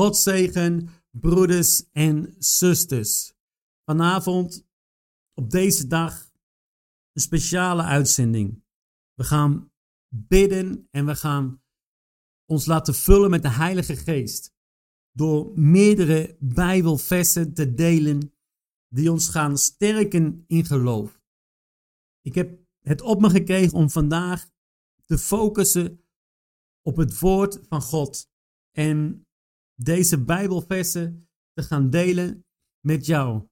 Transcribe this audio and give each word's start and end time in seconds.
God 0.00 0.16
zegen, 0.16 0.88
broeders 1.10 1.90
en 1.92 2.34
zusters. 2.38 3.34
Vanavond, 3.84 4.66
op 5.34 5.50
deze 5.50 5.86
dag, 5.86 6.30
een 7.12 7.22
speciale 7.22 7.82
uitzending. 7.82 8.64
We 9.14 9.24
gaan 9.24 9.72
bidden 10.08 10.88
en 10.90 11.06
we 11.06 11.16
gaan 11.16 11.62
ons 12.44 12.66
laten 12.66 12.94
vullen 12.94 13.30
met 13.30 13.42
de 13.42 13.48
Heilige 13.48 13.96
Geest. 13.96 14.54
Door 15.12 15.58
meerdere 15.58 16.36
Bijbelversen 16.38 17.54
te 17.54 17.74
delen 17.74 18.34
die 18.88 19.12
ons 19.12 19.28
gaan 19.28 19.58
sterken 19.58 20.44
in 20.46 20.64
geloof. 20.64 21.20
Ik 22.20 22.34
heb 22.34 22.58
het 22.82 23.00
op 23.00 23.20
me 23.20 23.30
gekregen 23.30 23.78
om 23.78 23.90
vandaag 23.90 24.50
te 25.04 25.18
focussen 25.18 26.04
op 26.82 26.96
het 26.96 27.18
woord 27.18 27.60
van 27.68 27.82
God 27.82 28.30
en 28.70 29.24
deze 29.82 30.24
Bijbelversen 30.24 31.28
te 31.52 31.62
gaan 31.62 31.90
delen 31.90 32.46
met 32.86 33.06
jou, 33.06 33.48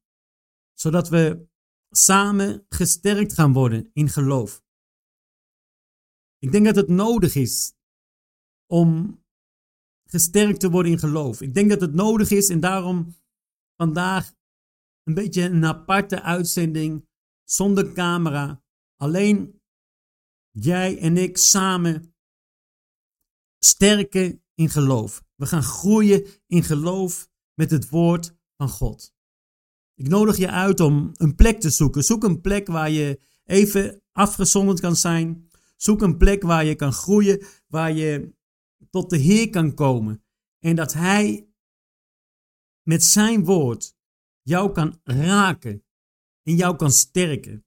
zodat 0.73 1.09
we 1.09 1.49
samen 1.91 2.67
gesterkt 2.69 3.33
gaan 3.33 3.53
worden 3.53 3.91
in 3.93 4.09
geloof. 4.09 4.63
Ik 6.39 6.53
denk 6.53 6.65
dat 6.65 6.77
het 6.77 6.89
nodig 6.89 7.35
is 7.35 7.75
om 8.67 9.23
gesterkt 10.05 10.61
te 10.61 10.71
worden 10.71 10.93
in 10.93 10.99
geloof. 10.99 11.41
Ik 11.41 11.55
denk 11.55 11.71
dat 11.71 11.81
het 11.81 11.95
nodig 11.95 12.31
is 12.31 12.49
en 12.49 12.61
daarom 12.61 13.17
vandaag 13.77 14.35
een 15.03 15.15
beetje 15.15 15.43
een 15.43 15.65
aparte 15.65 16.23
uitzending 16.23 17.09
zonder 17.45 17.93
camera. 17.93 18.63
Alleen 18.97 19.63
jij 20.51 20.99
en 20.99 21.17
ik 21.17 21.37
samen 21.37 22.15
sterken 23.59 24.45
in 24.55 24.69
geloof. 24.69 25.28
We 25.39 25.47
gaan 25.47 25.63
groeien 25.63 26.27
in 26.47 26.63
geloof 26.63 27.31
met 27.55 27.71
het 27.71 27.89
woord 27.89 28.35
van 28.57 28.69
God. 28.69 29.15
Ik 29.95 30.09
nodig 30.09 30.37
je 30.37 30.51
uit 30.51 30.81
om 30.81 31.11
een 31.15 31.35
plek 31.35 31.61
te 31.61 31.71
zoeken. 31.71 32.03
Zoek 32.03 32.25
een 32.25 32.41
plek 32.41 32.67
waar 32.67 32.91
je 32.91 33.21
even 33.45 34.03
afgezonderd 34.13 34.81
kan 34.81 34.97
zijn. 34.97 35.51
Zoek 35.77 36.03
een 36.03 36.17
plek 36.17 36.43
waar 36.43 36.65
je 36.65 36.75
kan 36.75 36.93
groeien, 36.93 37.47
waar 37.67 37.93
je 37.93 38.35
tot 38.91 39.11
de 39.11 39.17
Heer 39.17 39.51
kan 39.51 39.75
komen. 39.75 40.25
En 40.59 40.77
dat 40.77 40.93
Hij 40.93 41.49
met 42.83 43.05
zijn 43.05 43.45
woord 43.45 43.97
jou 44.43 44.73
kan 44.73 45.01
raken 45.05 45.85
en 46.43 46.57
jou 46.57 46.77
kan 46.77 46.93
sterken. 46.93 47.67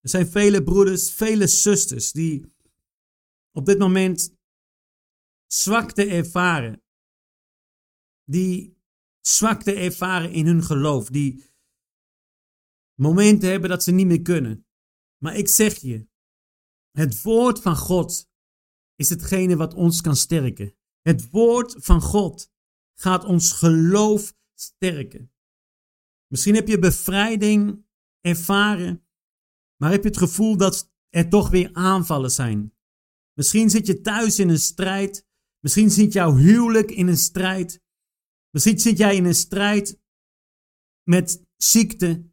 Er 0.00 0.08
zijn 0.08 0.26
vele 0.26 0.62
broeders, 0.62 1.12
vele 1.12 1.46
zusters 1.46 2.12
die 2.12 2.46
op 3.52 3.66
dit 3.66 3.78
moment 3.78 4.40
zwakte 5.52 6.04
ervaren. 6.04 6.82
Die 8.24 8.78
zwakte 9.20 9.74
ervaren 9.74 10.32
in 10.32 10.46
hun 10.46 10.62
geloof. 10.62 11.08
Die 11.08 11.44
momenten 12.94 13.50
hebben 13.50 13.70
dat 13.70 13.82
ze 13.82 13.92
niet 13.92 14.06
meer 14.06 14.22
kunnen. 14.22 14.66
Maar 15.22 15.36
ik 15.36 15.48
zeg 15.48 15.78
je, 15.78 16.08
het 16.90 17.22
woord 17.22 17.60
van 17.60 17.76
God 17.76 18.30
is 18.94 19.08
hetgene 19.08 19.56
wat 19.56 19.74
ons 19.74 20.00
kan 20.00 20.16
sterken. 20.16 20.74
Het 21.00 21.30
woord 21.30 21.74
van 21.78 22.00
God 22.00 22.52
gaat 22.98 23.24
ons 23.24 23.52
geloof 23.52 24.34
sterken. 24.54 25.32
Misschien 26.26 26.54
heb 26.54 26.68
je 26.68 26.78
bevrijding 26.78 27.86
ervaren, 28.20 29.06
maar 29.76 29.90
heb 29.90 30.02
je 30.02 30.08
het 30.08 30.18
gevoel 30.18 30.56
dat 30.56 30.92
er 31.08 31.28
toch 31.28 31.50
weer 31.50 31.70
aanvallen 31.72 32.30
zijn. 32.30 32.74
Misschien 33.32 33.70
zit 33.70 33.86
je 33.86 34.00
thuis 34.00 34.38
in 34.38 34.48
een 34.48 34.58
strijd 34.58 35.30
Misschien 35.62 35.90
zit 35.90 36.12
jouw 36.12 36.36
huwelijk 36.36 36.90
in 36.90 37.08
een 37.08 37.16
strijd. 37.16 37.82
Misschien 38.50 38.78
zit 38.78 38.98
jij 38.98 39.16
in 39.16 39.24
een 39.24 39.34
strijd 39.34 40.00
met 41.02 41.44
ziekte. 41.56 42.30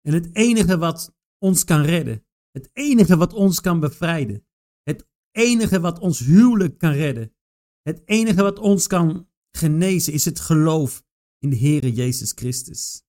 En 0.00 0.12
het 0.12 0.28
enige 0.32 0.78
wat 0.78 1.14
ons 1.38 1.64
kan 1.64 1.82
redden, 1.82 2.26
het 2.50 2.70
enige 2.72 3.16
wat 3.16 3.32
ons 3.32 3.60
kan 3.60 3.80
bevrijden, 3.80 4.46
het 4.82 5.08
enige 5.30 5.80
wat 5.80 5.98
ons 5.98 6.18
huwelijk 6.18 6.78
kan 6.78 6.92
redden, 6.92 7.34
het 7.82 8.02
enige 8.04 8.42
wat 8.42 8.58
ons 8.58 8.86
kan 8.86 9.28
genezen, 9.50 10.12
is 10.12 10.24
het 10.24 10.40
geloof 10.40 11.04
in 11.38 11.50
de 11.50 11.56
Heere 11.56 11.92
Jezus 11.92 12.32
Christus. 12.32 13.04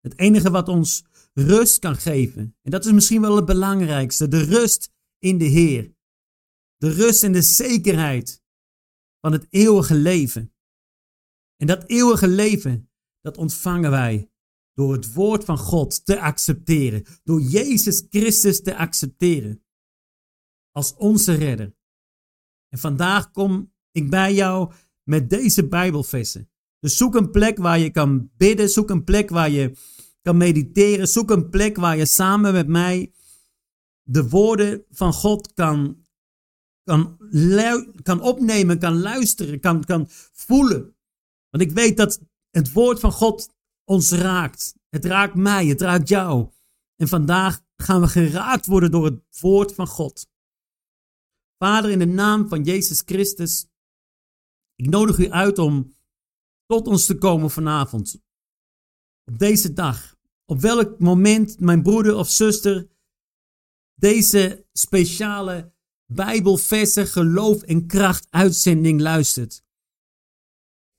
Het 0.00 0.18
enige 0.18 0.50
wat 0.50 0.68
ons 0.68 1.04
rust 1.32 1.78
kan 1.78 1.96
geven, 1.96 2.56
en 2.62 2.70
dat 2.70 2.84
is 2.84 2.92
misschien 2.92 3.20
wel 3.20 3.36
het 3.36 3.44
belangrijkste, 3.44 4.28
de 4.28 4.42
rust 4.42 4.92
in 5.18 5.38
de 5.38 5.44
Heer. 5.44 5.95
De 6.76 6.90
rust 6.90 7.22
en 7.22 7.32
de 7.32 7.42
zekerheid 7.42 8.42
van 9.20 9.32
het 9.32 9.46
eeuwige 9.50 9.94
leven. 9.94 10.54
En 11.56 11.66
dat 11.66 11.84
eeuwige 11.86 12.28
leven, 12.28 12.90
dat 13.20 13.36
ontvangen 13.36 13.90
wij 13.90 14.30
door 14.74 14.92
het 14.92 15.12
woord 15.12 15.44
van 15.44 15.58
God 15.58 16.04
te 16.04 16.20
accepteren. 16.20 17.04
Door 17.22 17.40
Jezus 17.40 18.06
Christus 18.10 18.62
te 18.62 18.76
accepteren. 18.76 19.64
Als 20.70 20.94
onze 20.94 21.34
redder. 21.34 21.76
En 22.68 22.78
vandaag 22.78 23.30
kom 23.30 23.72
ik 23.90 24.10
bij 24.10 24.34
jou 24.34 24.72
met 25.02 25.30
deze 25.30 25.68
Bijbelversen. 25.68 26.50
Dus 26.78 26.96
zoek 26.96 27.14
een 27.14 27.30
plek 27.30 27.58
waar 27.58 27.78
je 27.78 27.90
kan 27.90 28.30
bidden. 28.36 28.68
Zoek 28.68 28.90
een 28.90 29.04
plek 29.04 29.30
waar 29.30 29.50
je 29.50 29.76
kan 30.22 30.36
mediteren. 30.36 31.08
Zoek 31.08 31.30
een 31.30 31.48
plek 31.48 31.76
waar 31.76 31.96
je 31.96 32.06
samen 32.06 32.52
met 32.52 32.68
mij 32.68 33.12
de 34.02 34.28
woorden 34.28 34.84
van 34.90 35.12
God 35.12 35.52
kan 35.52 36.05
kan, 36.86 37.18
kan 38.02 38.20
opnemen, 38.20 38.78
kan 38.78 39.00
luisteren, 39.00 39.60
kan, 39.60 39.84
kan 39.84 40.06
voelen. 40.32 40.96
Want 41.50 41.62
ik 41.62 41.70
weet 41.70 41.96
dat 41.96 42.20
het 42.50 42.72
woord 42.72 43.00
van 43.00 43.12
God 43.12 43.54
ons 43.84 44.10
raakt. 44.10 44.74
Het 44.88 45.04
raakt 45.04 45.34
mij, 45.34 45.66
het 45.66 45.80
raakt 45.80 46.08
jou. 46.08 46.50
En 46.96 47.08
vandaag 47.08 47.60
gaan 47.76 48.00
we 48.00 48.08
geraakt 48.08 48.66
worden 48.66 48.90
door 48.90 49.04
het 49.04 49.40
woord 49.40 49.74
van 49.74 49.86
God. 49.86 50.28
Vader, 51.58 51.90
in 51.90 51.98
de 51.98 52.06
naam 52.06 52.48
van 52.48 52.62
Jezus 52.62 53.02
Christus, 53.04 53.66
ik 54.74 54.88
nodig 54.88 55.18
u 55.18 55.30
uit 55.30 55.58
om 55.58 55.94
tot 56.66 56.86
ons 56.86 57.06
te 57.06 57.18
komen 57.18 57.50
vanavond. 57.50 58.22
Op 59.24 59.38
deze 59.38 59.72
dag. 59.72 60.16
Op 60.44 60.60
welk 60.60 60.98
moment 60.98 61.60
mijn 61.60 61.82
broeder 61.82 62.16
of 62.16 62.30
zuster 62.30 62.88
deze 63.94 64.66
speciale 64.72 65.74
Bijbelversen, 66.06 67.06
geloof 67.06 67.62
en 67.62 67.86
kracht 67.86 68.26
uitzending 68.30 69.00
luistert. 69.00 69.64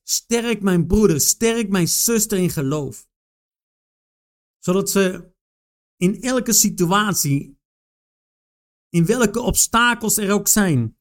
Sterk 0.03 0.61
mijn 0.61 0.87
broeder, 0.87 1.21
sterk 1.21 1.69
mijn 1.69 1.87
zuster 1.87 2.37
in 2.37 2.49
geloof. 2.49 3.07
Zodat 4.57 4.89
ze 4.89 5.33
in 5.95 6.21
elke 6.21 6.53
situatie, 6.53 7.59
in 8.89 9.05
welke 9.05 9.41
obstakels 9.41 10.17
er 10.17 10.31
ook 10.31 10.47
zijn, 10.47 10.97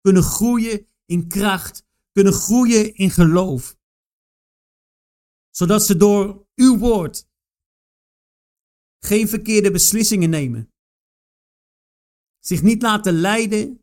kunnen 0.00 0.22
groeien 0.22 0.88
in 1.04 1.28
kracht, 1.28 1.86
kunnen 2.12 2.32
groeien 2.32 2.94
in 2.94 3.10
geloof. 3.10 3.76
Zodat 5.50 5.86
ze 5.86 5.96
door 5.96 6.46
uw 6.54 6.78
woord 6.78 7.28
geen 8.98 9.28
verkeerde 9.28 9.70
beslissingen 9.70 10.30
nemen 10.30 10.71
zich 12.46 12.62
niet 12.62 12.82
laten 12.82 13.12
leiden 13.12 13.80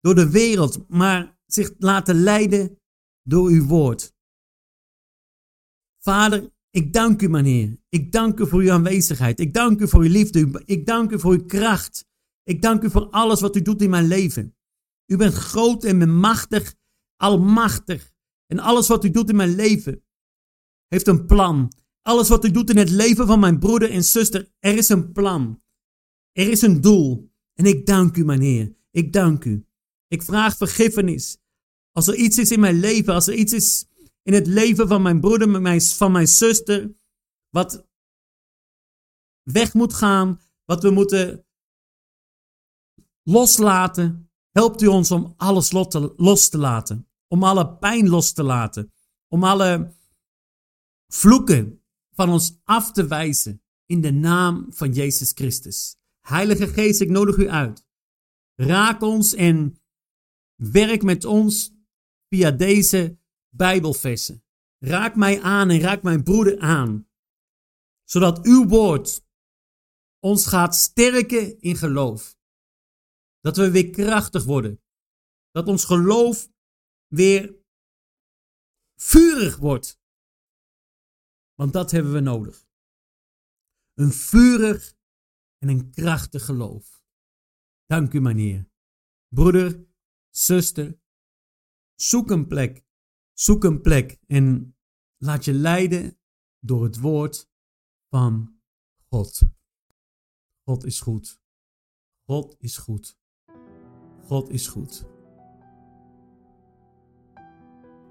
door 0.00 0.14
de 0.14 0.30
wereld, 0.30 0.88
maar 0.88 1.38
zich 1.46 1.74
laten 1.78 2.22
leiden 2.22 2.78
door 3.22 3.48
uw 3.48 3.66
woord. 3.66 4.12
Vader, 5.98 6.50
ik 6.70 6.92
dank 6.92 7.22
u, 7.22 7.28
meneer. 7.28 7.78
Ik 7.88 8.12
dank 8.12 8.40
u 8.40 8.46
voor 8.46 8.60
uw 8.60 8.72
aanwezigheid. 8.72 9.40
Ik 9.40 9.54
dank 9.54 9.80
u 9.80 9.88
voor 9.88 10.00
uw 10.00 10.10
liefde. 10.10 10.62
Ik 10.64 10.86
dank 10.86 11.10
u 11.10 11.18
voor 11.18 11.32
uw 11.32 11.44
kracht. 11.44 12.04
Ik 12.42 12.62
dank 12.62 12.82
u 12.82 12.90
voor 12.90 13.10
alles 13.10 13.40
wat 13.40 13.56
u 13.56 13.62
doet 13.62 13.82
in 13.82 13.90
mijn 13.90 14.06
leven. 14.06 14.56
U 15.06 15.16
bent 15.16 15.34
groot 15.34 15.84
en 15.84 16.18
machtig, 16.18 16.74
almachtig. 17.16 18.12
En 18.46 18.58
alles 18.58 18.88
wat 18.88 19.04
u 19.04 19.10
doet 19.10 19.28
in 19.28 19.36
mijn 19.36 19.54
leven 19.54 20.04
heeft 20.88 21.06
een 21.06 21.26
plan. 21.26 21.72
Alles 22.02 22.28
wat 22.28 22.44
u 22.44 22.50
doet 22.50 22.70
in 22.70 22.76
het 22.76 22.90
leven 22.90 23.26
van 23.26 23.40
mijn 23.40 23.58
broeder 23.58 23.90
en 23.90 24.04
zuster, 24.04 24.52
er 24.58 24.76
is 24.76 24.88
een 24.88 25.12
plan. 25.12 25.62
Er 26.32 26.48
is 26.48 26.62
een 26.62 26.80
doel. 26.80 27.31
En 27.62 27.68
ik 27.68 27.86
dank 27.86 28.16
u, 28.16 28.24
mijn 28.24 28.40
Heer. 28.40 28.74
Ik 28.90 29.12
dank 29.12 29.44
u. 29.44 29.66
Ik 30.08 30.22
vraag 30.22 30.56
vergiffenis. 30.56 31.38
Als 31.92 32.06
er 32.08 32.14
iets 32.14 32.38
is 32.38 32.50
in 32.50 32.60
mijn 32.60 32.80
leven, 32.80 33.14
als 33.14 33.26
er 33.26 33.34
iets 33.34 33.52
is 33.52 33.86
in 34.22 34.32
het 34.32 34.46
leven 34.46 34.88
van 34.88 35.02
mijn 35.02 35.20
broeder, 35.20 35.80
van 35.80 36.12
mijn 36.12 36.28
zuster, 36.28 36.94
wat 37.50 37.86
weg 39.42 39.74
moet 39.74 39.94
gaan, 39.94 40.40
wat 40.64 40.82
we 40.82 40.90
moeten 40.90 41.46
loslaten, 43.22 44.30
helpt 44.50 44.82
u 44.82 44.86
ons 44.86 45.10
om 45.10 45.34
alles 45.36 45.72
los 46.16 46.48
te 46.48 46.58
laten. 46.58 47.08
Om 47.28 47.42
alle 47.42 47.76
pijn 47.76 48.08
los 48.08 48.32
te 48.32 48.42
laten. 48.42 48.92
Om 49.28 49.44
alle 49.44 49.96
vloeken 51.06 51.84
van 52.10 52.28
ons 52.28 52.60
af 52.64 52.92
te 52.92 53.06
wijzen 53.06 53.62
in 53.86 54.00
de 54.00 54.12
naam 54.12 54.66
van 54.68 54.92
Jezus 54.92 55.32
Christus. 55.32 56.00
Heilige 56.22 56.66
Geest, 56.66 57.00
ik 57.00 57.08
nodig 57.08 57.36
u 57.36 57.48
uit. 57.48 57.86
Raak 58.54 59.02
ons 59.02 59.34
en 59.34 59.82
werk 60.54 61.02
met 61.02 61.24
ons 61.24 61.74
via 62.28 62.50
deze 62.50 63.18
Bijbelversen. 63.48 64.44
Raak 64.78 65.16
mij 65.16 65.42
aan 65.42 65.70
en 65.70 65.80
raak 65.80 66.02
mijn 66.02 66.22
broeder 66.22 66.58
aan. 66.58 67.08
Zodat 68.04 68.44
uw 68.46 68.68
woord 68.68 69.24
ons 70.18 70.46
gaat 70.46 70.74
sterken 70.74 71.60
in 71.60 71.76
geloof. 71.76 72.36
Dat 73.40 73.56
we 73.56 73.70
weer 73.70 73.90
krachtig 73.90 74.44
worden. 74.44 74.82
Dat 75.50 75.66
ons 75.66 75.84
geloof 75.84 76.48
weer 77.06 77.56
vurig 78.96 79.56
wordt. 79.56 80.00
Want 81.54 81.72
dat 81.72 81.90
hebben 81.90 82.12
we 82.12 82.20
nodig. 82.20 82.66
Een 83.94 84.12
vurig 84.12 84.96
en 85.62 85.68
een 85.68 85.90
krachtig 85.90 86.44
geloof. 86.44 87.04
Dank 87.86 88.12
u, 88.12 88.20
meneer. 88.20 88.70
Broeder, 89.28 89.86
zuster, 90.30 91.00
zoek 91.94 92.30
een 92.30 92.46
plek. 92.46 92.84
Zoek 93.32 93.64
een 93.64 93.80
plek 93.80 94.18
en 94.26 94.76
laat 95.16 95.44
je 95.44 95.52
leiden 95.52 96.18
door 96.58 96.84
het 96.84 97.00
woord 97.00 97.50
van 98.08 98.60
God. 99.08 99.42
God 100.64 100.84
is 100.84 101.00
goed. 101.00 101.40
God 102.24 102.56
is 102.58 102.76
goed. 102.76 103.18
God 104.26 104.50
is 104.50 104.66
goed. 104.66 105.06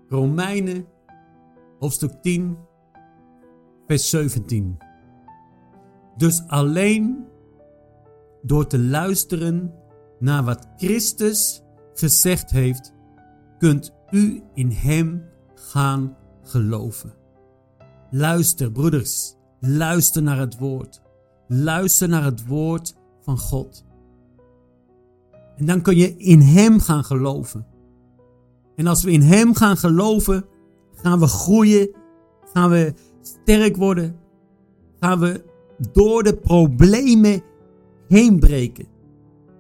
Romeinen, 0.08 0.88
hoofdstuk 1.80 2.22
10, 2.22 2.58
vers 3.88 4.10
17. 4.10 4.78
Dus 6.18 6.48
alleen 6.48 7.31
door 8.42 8.68
te 8.68 8.80
luisteren 8.80 9.74
naar 10.20 10.44
wat 10.44 10.68
Christus 10.78 11.62
gezegd 11.94 12.52
heeft, 12.52 12.94
kunt 13.58 13.94
u 14.10 14.44
in 14.54 14.72
Hem 14.72 15.24
gaan 15.56 16.18
geloven. 16.44 17.14
Luister, 18.10 18.72
broeders, 18.72 19.36
luister 19.60 20.22
naar 20.22 20.40
het 20.40 20.58
woord. 20.58 21.02
Luister 21.48 22.10
naar 22.10 22.24
het 22.24 22.48
woord 22.48 22.96
van 23.22 23.38
God. 23.38 23.86
En 25.58 25.66
dan 25.66 25.82
kun 25.82 25.96
je 25.96 26.18
in 26.18 26.42
Hem 26.42 26.80
gaan 26.80 27.04
geloven. 27.04 27.66
En 28.76 28.88
als 28.88 29.04
we 29.04 29.12
in 29.12 29.22
Hem 29.22 29.56
gaan 29.56 29.78
geloven, 29.78 30.46
gaan 30.96 31.20
we 31.20 31.28
groeien, 31.28 31.90
gaan 32.54 32.70
we 32.70 32.94
sterk 33.22 33.76
worden, 33.76 34.16
gaan 35.00 35.20
we 35.20 35.44
door 35.92 36.24
de 36.24 36.38
problemen 36.38 37.44
heen 38.12 38.40
breken. 38.40 38.86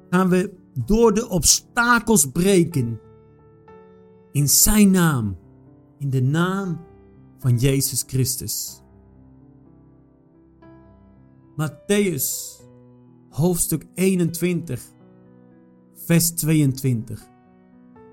Gaan 0.09 0.29
we 0.29 0.53
door 0.85 1.13
de 1.13 1.29
obstakels 1.29 2.31
breken. 2.31 2.99
In 4.31 4.49
Zijn 4.49 4.91
naam, 4.91 5.37
in 5.97 6.09
de 6.09 6.21
naam 6.21 6.79
van 7.37 7.57
Jezus 7.57 8.03
Christus. 8.07 8.83
Matthäus, 11.55 12.25
hoofdstuk 13.29 13.85
21, 13.93 14.83
vers 15.93 16.31
22. 16.31 17.29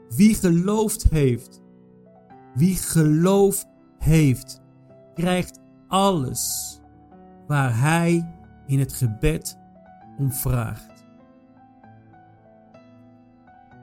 Wie 0.08 0.35
geloofd 0.35 1.02
heeft, 1.11 1.62
wie 2.55 2.76
geloof 2.76 3.64
heeft, 3.99 4.61
krijgt 5.14 5.61
alles 5.88 6.75
waar 7.46 7.81
hij 7.81 8.35
in 8.67 8.79
het 8.79 8.93
gebed 8.93 9.58
om 10.19 10.32
vraagt. 10.32 11.06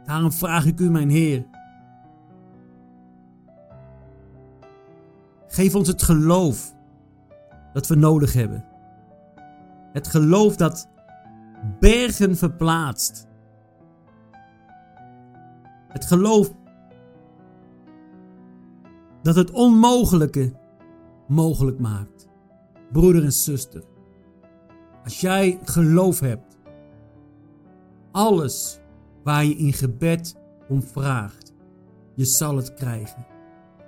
Daarom 0.05 0.31
vraag 0.31 0.65
ik 0.65 0.79
u, 0.79 0.89
mijn 0.89 1.09
Heer, 1.09 1.45
geef 5.47 5.75
ons 5.75 5.87
het 5.87 6.03
geloof 6.03 6.75
dat 7.73 7.87
we 7.87 7.95
nodig 7.95 8.33
hebben. 8.33 8.65
Het 9.91 10.07
geloof 10.07 10.55
dat 10.55 10.89
bergen 11.79 12.37
verplaatst. 12.37 13.27
Het 15.87 16.05
geloof 16.05 16.51
dat 19.21 19.35
het 19.35 19.51
onmogelijke 19.51 20.53
mogelijk 21.27 21.79
maakt. 21.79 22.27
Broeder 22.91 23.23
en 23.23 23.33
zuster, 23.33 23.83
als 25.05 25.21
jij 25.21 25.59
geloof 25.63 26.19
hebt, 26.19 26.57
alles 28.11 28.79
waar 29.23 29.45
je 29.45 29.55
in 29.55 29.73
gebed 29.73 30.35
om 30.67 30.81
vraagt, 30.83 31.53
je 32.15 32.25
zal 32.25 32.55
het 32.55 32.73
krijgen. 32.73 33.25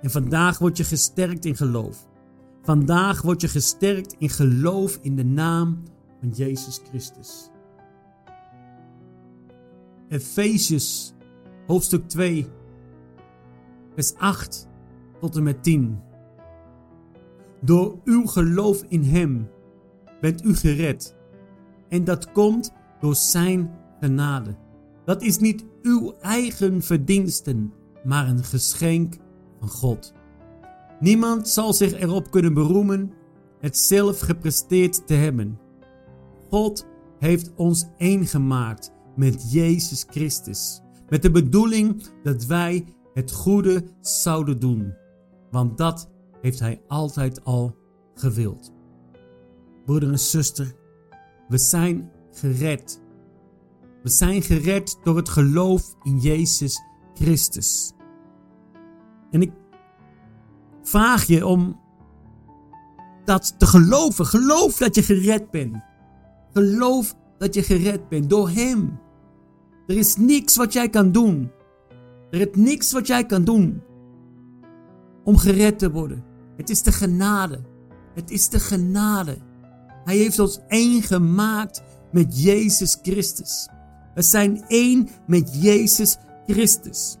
En 0.02 0.10
vandaag 0.10 0.58
word 0.58 0.76
je 0.76 0.84
gesterkt 0.84 1.44
in 1.44 1.56
geloof. 1.56 2.08
Vandaag 2.62 3.22
word 3.22 3.40
je 3.40 3.48
gesterkt 3.48 4.14
in 4.18 4.28
geloof 4.28 4.98
in 5.02 5.16
de 5.16 5.24
naam 5.24 5.82
van 6.20 6.28
Jezus 6.28 6.80
Christus. 6.88 7.50
Efeziërs 10.08 11.12
hoofdstuk 11.66 12.08
2, 12.08 12.46
vers 13.94 14.14
8 14.14 14.68
tot 15.20 15.36
en 15.36 15.42
met 15.42 15.62
10. 15.62 16.00
Door 17.60 17.98
uw 18.04 18.26
geloof 18.26 18.82
in 18.88 19.02
Hem 19.02 19.48
bent 20.20 20.44
u 20.44 20.54
gered. 20.54 21.16
En 21.88 22.04
dat 22.04 22.32
komt 22.32 22.72
door 23.00 23.14
Zijn 23.14 23.70
genade. 24.00 24.56
Dat 25.04 25.22
is 25.22 25.38
niet 25.38 25.64
uw 25.82 26.14
eigen 26.20 26.82
verdiensten, 26.82 27.72
maar 28.04 28.28
een 28.28 28.44
geschenk 28.44 29.16
van 29.58 29.68
God. 29.68 30.12
Niemand 31.00 31.48
zal 31.48 31.72
zich 31.72 32.00
erop 32.00 32.30
kunnen 32.30 32.54
beroemen 32.54 33.12
het 33.60 33.78
zelf 33.78 34.20
gepresteerd 34.20 35.06
te 35.06 35.14
hebben. 35.14 35.58
God 36.48 36.86
heeft 37.18 37.52
ons 37.54 37.86
één 37.96 38.26
gemaakt 38.26 38.92
met 39.16 39.52
Jezus 39.52 40.06
Christus, 40.10 40.80
met 41.08 41.22
de 41.22 41.30
bedoeling 41.30 42.02
dat 42.22 42.44
wij 42.44 42.84
het 43.14 43.32
goede 43.32 43.84
zouden 44.00 44.60
doen, 44.60 44.94
want 45.50 45.78
dat 45.78 46.10
heeft 46.40 46.58
Hij 46.58 46.82
altijd 46.86 47.44
al 47.44 47.76
gewild. 48.14 48.72
Broeder 49.88 50.10
en 50.10 50.18
zuster, 50.18 50.74
we 51.48 51.58
zijn 51.58 52.10
gered. 52.32 53.02
We 54.02 54.08
zijn 54.08 54.42
gered 54.42 54.98
door 55.02 55.16
het 55.16 55.28
geloof 55.28 55.94
in 56.02 56.18
Jezus 56.18 56.82
Christus. 57.14 57.92
En 59.30 59.42
ik 59.42 59.52
vraag 60.82 61.24
je 61.24 61.46
om 61.46 61.80
dat 63.24 63.54
te 63.58 63.66
geloven. 63.66 64.26
Geloof 64.26 64.76
dat 64.76 64.94
je 64.94 65.02
gered 65.02 65.50
bent. 65.50 65.76
Geloof 66.52 67.14
dat 67.38 67.54
je 67.54 67.62
gered 67.62 68.08
bent 68.08 68.30
door 68.30 68.50
Hem. 68.50 69.00
Er 69.86 69.96
is 69.96 70.16
niks 70.16 70.56
wat 70.56 70.72
jij 70.72 70.88
kan 70.88 71.12
doen. 71.12 71.50
Er 72.30 72.40
is 72.40 72.48
niks 72.52 72.92
wat 72.92 73.06
jij 73.06 73.26
kan 73.26 73.44
doen 73.44 73.82
om 75.24 75.36
gered 75.36 75.78
te 75.78 75.90
worden. 75.90 76.24
Het 76.56 76.70
is 76.70 76.82
de 76.82 76.92
genade. 76.92 77.60
Het 78.14 78.30
is 78.30 78.48
de 78.48 78.60
genade. 78.60 79.46
Hij 80.08 80.16
heeft 80.16 80.38
ons 80.38 80.60
één 80.68 81.02
gemaakt 81.02 81.82
met 82.12 82.42
Jezus 82.42 82.98
Christus. 83.02 83.68
We 84.14 84.22
zijn 84.22 84.64
één 84.68 85.08
met 85.26 85.62
Jezus 85.62 86.16
Christus. 86.46 87.16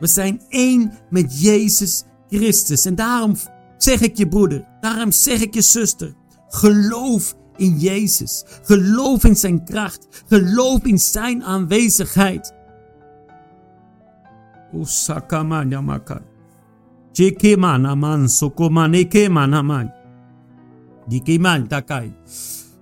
We 0.00 0.06
zijn 0.06 0.40
één 0.48 0.92
met 1.10 1.40
Jezus 1.40 2.04
Christus. 2.28 2.84
En 2.84 2.94
daarom 2.94 3.36
zeg 3.76 4.00
ik 4.00 4.16
je 4.16 4.28
broeder, 4.28 4.66
daarom 4.80 5.12
zeg 5.12 5.40
ik 5.40 5.54
je 5.54 5.60
zuster, 5.60 6.14
geloof 6.48 7.36
in 7.56 7.78
Jezus. 7.78 8.44
Geloof 8.62 9.24
in 9.24 9.36
zijn 9.36 9.64
kracht. 9.64 10.06
Geloof 10.26 10.82
in 10.82 10.98
zijn 10.98 11.44
aanwezigheid. 11.44 12.54
Usakamanyamaka. 14.74 16.22
Chekemanaman 17.12 18.28
sokomanekemanaman. 18.28 19.97
Dikeman 21.08 21.66
takai. 21.66 22.12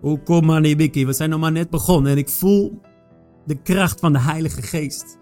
Okomanebeke. 0.00 1.06
We 1.06 1.12
zijn 1.12 1.30
nog 1.30 1.40
maar 1.40 1.52
net 1.52 1.70
begonnen 1.70 2.12
en 2.12 2.18
ik 2.18 2.28
voel 2.28 2.80
de 3.44 3.62
kracht 3.62 4.00
van 4.00 4.12
de 4.12 4.18
Heilige 4.18 4.62
Geest. 4.62 5.18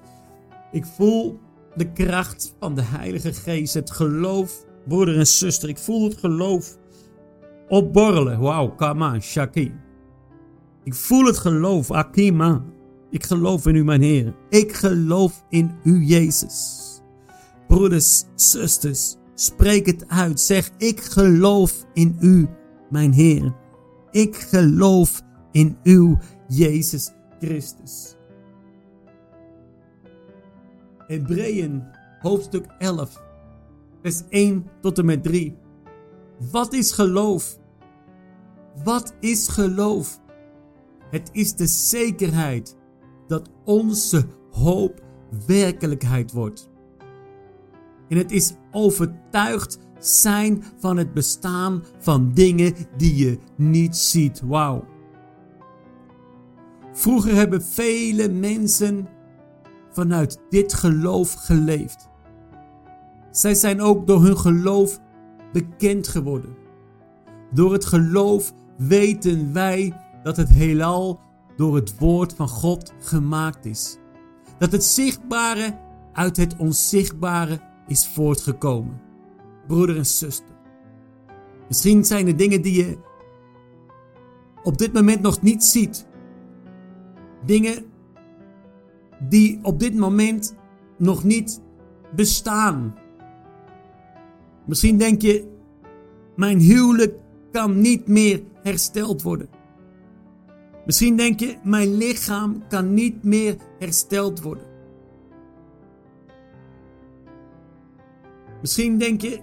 Ik 0.72 0.84
voel 0.84 1.40
de 1.74 1.92
kracht 1.92 2.54
van 2.58 2.74
de 2.74 2.82
Heilige 2.82 3.32
Geest. 3.32 3.74
Het 3.74 3.90
geloof, 3.90 4.64
broeder 4.88 5.18
en 5.18 5.26
zuster. 5.26 5.68
Ik 5.68 5.78
voel 5.78 6.04
het 6.04 6.18
geloof 6.18 6.78
opborrelen. 7.68 8.40
Wauw, 8.40 8.68
kama, 8.68 9.20
shaki. 9.20 9.72
Ik 10.84 10.94
voel 10.94 11.24
het 11.24 11.38
geloof, 11.38 11.90
akima. 11.90 12.64
Ik 13.10 13.24
geloof 13.24 13.66
in 13.66 13.74
u, 13.74 13.84
mijn 13.84 14.02
Heer. 14.02 14.34
Ik 14.48 14.72
geloof 14.72 15.44
in 15.48 15.74
u, 15.82 16.04
Jezus. 16.04 16.82
Broeders, 17.66 18.24
zusters, 18.34 19.16
spreek 19.34 19.86
het 19.86 20.08
uit. 20.08 20.40
Zeg, 20.40 20.70
ik 20.78 21.00
geloof 21.00 21.84
in 21.92 22.16
u, 22.20 22.48
mijn 22.94 23.12
Heer. 23.12 23.54
Ik 24.10 24.36
geloof 24.36 25.22
in 25.50 25.78
uw 25.82 26.18
Jezus 26.48 27.12
Christus. 27.40 28.16
Hebreeën 31.06 31.82
hoofdstuk 32.20 32.66
11, 32.78 33.22
vers 34.02 34.22
1 34.28 34.66
tot 34.80 34.98
en 34.98 35.04
met 35.04 35.22
3. 35.22 35.56
Wat 36.50 36.72
is 36.72 36.92
geloof? 36.92 37.58
Wat 38.84 39.14
is 39.20 39.48
geloof? 39.48 40.20
Het 41.10 41.28
is 41.32 41.54
de 41.54 41.66
zekerheid 41.66 42.76
dat 43.26 43.50
onze 43.64 44.26
hoop 44.50 45.02
werkelijkheid 45.46 46.32
wordt. 46.32 46.70
En 48.08 48.16
het 48.16 48.30
is 48.30 48.54
overtuigd 48.70 49.78
zijn 50.06 50.64
van 50.78 50.96
het 50.96 51.14
bestaan 51.14 51.84
van 51.98 52.32
dingen 52.32 52.74
die 52.96 53.14
je 53.16 53.38
niet 53.56 53.96
ziet. 53.96 54.40
Wauw. 54.40 54.84
Vroeger 56.92 57.34
hebben 57.34 57.62
vele 57.62 58.28
mensen 58.28 59.08
vanuit 59.90 60.40
dit 60.50 60.74
geloof 60.74 61.32
geleefd. 61.32 62.08
Zij 63.30 63.54
zijn 63.54 63.80
ook 63.80 64.06
door 64.06 64.22
hun 64.22 64.38
geloof 64.38 65.00
bekend 65.52 66.08
geworden. 66.08 66.56
Door 67.52 67.72
het 67.72 67.84
geloof 67.84 68.52
weten 68.76 69.52
wij 69.52 70.00
dat 70.22 70.36
het 70.36 70.48
heelal 70.48 71.20
door 71.56 71.74
het 71.74 71.98
woord 71.98 72.34
van 72.34 72.48
God 72.48 72.92
gemaakt 72.98 73.64
is. 73.64 73.98
Dat 74.58 74.72
het 74.72 74.84
zichtbare 74.84 75.78
uit 76.12 76.36
het 76.36 76.56
onzichtbare 76.56 77.60
is 77.86 78.06
voortgekomen. 78.06 79.03
Broeder 79.66 79.96
en 79.96 80.06
zuster. 80.06 80.54
Misschien 81.68 82.04
zijn 82.04 82.26
er 82.26 82.36
dingen 82.36 82.62
die 82.62 82.84
je 82.84 82.98
op 84.62 84.78
dit 84.78 84.92
moment 84.92 85.20
nog 85.20 85.42
niet 85.42 85.64
ziet. 85.64 86.06
Dingen 87.44 87.84
die 89.28 89.58
op 89.62 89.80
dit 89.80 89.94
moment 89.94 90.56
nog 90.96 91.24
niet 91.24 91.62
bestaan. 92.14 92.94
Misschien 94.64 94.98
denk 94.98 95.22
je, 95.22 95.52
mijn 96.36 96.58
huwelijk 96.58 97.14
kan 97.52 97.80
niet 97.80 98.06
meer 98.06 98.42
hersteld 98.62 99.22
worden. 99.22 99.48
Misschien 100.86 101.16
denk 101.16 101.40
je, 101.40 101.56
mijn 101.62 101.94
lichaam 101.94 102.62
kan 102.68 102.94
niet 102.94 103.24
meer 103.24 103.56
hersteld 103.78 104.42
worden. 104.42 104.66
Misschien 108.60 108.98
denk 108.98 109.20
je, 109.20 109.40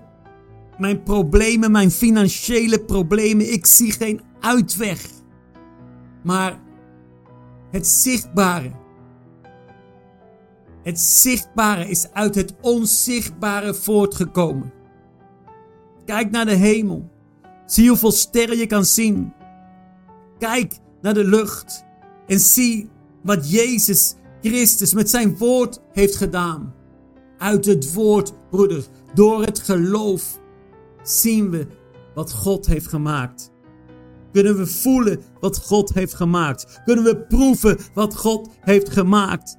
mijn 0.81 1.03
problemen, 1.03 1.71
mijn 1.71 1.91
financiële 1.91 2.79
problemen, 2.79 3.53
ik 3.53 3.65
zie 3.65 3.91
geen 3.91 4.21
uitweg. 4.39 5.05
Maar 6.23 6.59
het 7.71 7.88
zichtbare, 7.88 8.71
het 10.83 11.00
zichtbare 11.00 11.89
is 11.89 12.11
uit 12.11 12.35
het 12.35 12.53
onzichtbare 12.61 13.73
voortgekomen. 13.73 14.73
Kijk 16.05 16.31
naar 16.31 16.45
de 16.45 16.55
hemel. 16.55 17.09
Zie 17.65 17.89
hoeveel 17.89 18.11
sterren 18.11 18.57
je 18.57 18.67
kan 18.67 18.85
zien. 18.85 19.33
Kijk 20.38 20.73
naar 21.01 21.13
de 21.13 21.25
lucht 21.25 21.85
en 22.27 22.39
zie 22.39 22.89
wat 23.23 23.51
Jezus 23.51 24.15
Christus 24.41 24.93
met 24.93 25.09
zijn 25.09 25.38
woord 25.38 25.79
heeft 25.93 26.15
gedaan. 26.15 26.73
Uit 27.38 27.65
het 27.65 27.93
woord, 27.93 28.33
broeder, 28.50 28.85
door 29.13 29.43
het 29.43 29.59
geloof 29.59 30.40
zien 31.03 31.50
we 31.50 31.67
wat 32.13 32.31
God 32.31 32.65
heeft 32.65 32.88
gemaakt. 32.88 33.51
Kunnen 34.31 34.58
we 34.58 34.67
voelen 34.67 35.22
wat 35.39 35.58
God 35.58 35.93
heeft 35.93 36.13
gemaakt? 36.13 36.81
Kunnen 36.86 37.03
we 37.03 37.17
proeven 37.17 37.77
wat 37.93 38.15
God 38.15 38.50
heeft 38.60 38.89
gemaakt? 38.89 39.58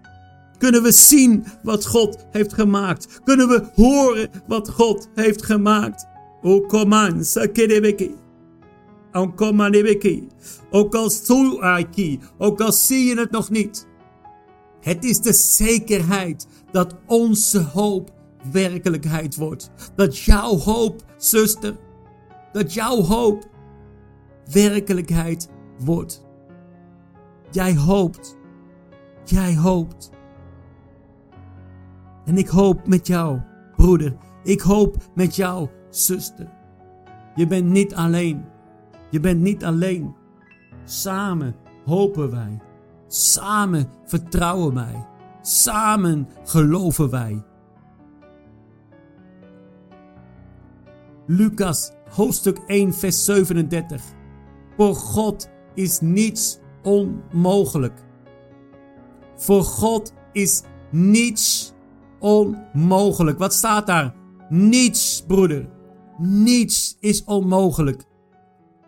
Kunnen 0.58 0.82
we 0.82 0.92
zien 0.92 1.44
wat 1.62 1.86
God 1.86 2.26
heeft 2.30 2.52
gemaakt? 2.52 3.20
Kunnen 3.24 3.48
we 3.48 3.70
horen 3.74 4.30
wat 4.46 4.70
God 4.70 5.08
heeft 5.14 5.42
gemaakt? 5.42 6.06
O 6.42 6.60
koman 6.60 7.24
sakedebeki. 7.24 8.14
O 9.12 9.28
komanebeki. 9.28 10.28
Ook 10.70 10.94
al 10.94 11.10
aki. 11.62 12.20
Ook 12.38 12.60
al 12.60 12.72
zie 12.72 13.04
je 13.04 13.18
het 13.18 13.30
nog 13.30 13.50
niet. 13.50 13.86
Het 14.80 15.04
is 15.04 15.20
de 15.20 15.32
zekerheid 15.32 16.46
dat 16.70 16.94
onze 17.06 17.60
hoop 17.60 18.12
werkelijkheid 18.52 19.36
wordt. 19.36 19.70
Dat 19.94 20.18
jouw 20.18 20.56
hoop, 20.56 21.04
zuster, 21.16 21.76
dat 22.52 22.74
jouw 22.74 23.02
hoop 23.02 23.48
werkelijkheid 24.52 25.50
wordt. 25.78 26.26
Jij 27.50 27.76
hoopt. 27.76 28.36
Jij 29.24 29.56
hoopt. 29.56 30.10
En 32.24 32.36
ik 32.36 32.48
hoop 32.48 32.86
met 32.86 33.06
jou, 33.06 33.40
broeder. 33.76 34.16
Ik 34.42 34.60
hoop 34.60 34.96
met 35.14 35.36
jou, 35.36 35.68
zuster. 35.90 36.48
Je 37.34 37.46
bent 37.46 37.66
niet 37.68 37.94
alleen. 37.94 38.44
Je 39.10 39.20
bent 39.20 39.40
niet 39.40 39.64
alleen. 39.64 40.14
Samen 40.84 41.54
hopen 41.84 42.30
wij. 42.30 42.60
Samen 43.06 43.86
vertrouwen 44.04 44.74
wij. 44.74 45.06
Samen 45.42 46.28
geloven 46.44 47.10
wij. 47.10 47.44
Lucas 51.26 51.92
hoofdstuk 52.08 52.58
1 52.66 52.94
vers 52.94 53.24
37. 53.24 54.02
Voor 54.76 54.94
God 54.94 55.48
is 55.74 56.00
niets 56.00 56.58
onmogelijk. 56.82 58.04
Voor 59.36 59.62
God 59.62 60.12
is 60.32 60.62
niets 60.90 61.72
onmogelijk. 62.18 63.38
Wat 63.38 63.54
staat 63.54 63.86
daar? 63.86 64.14
Niets, 64.48 65.24
broeder. 65.26 65.68
Niets 66.18 66.96
is 67.00 67.24
onmogelijk. 67.24 68.04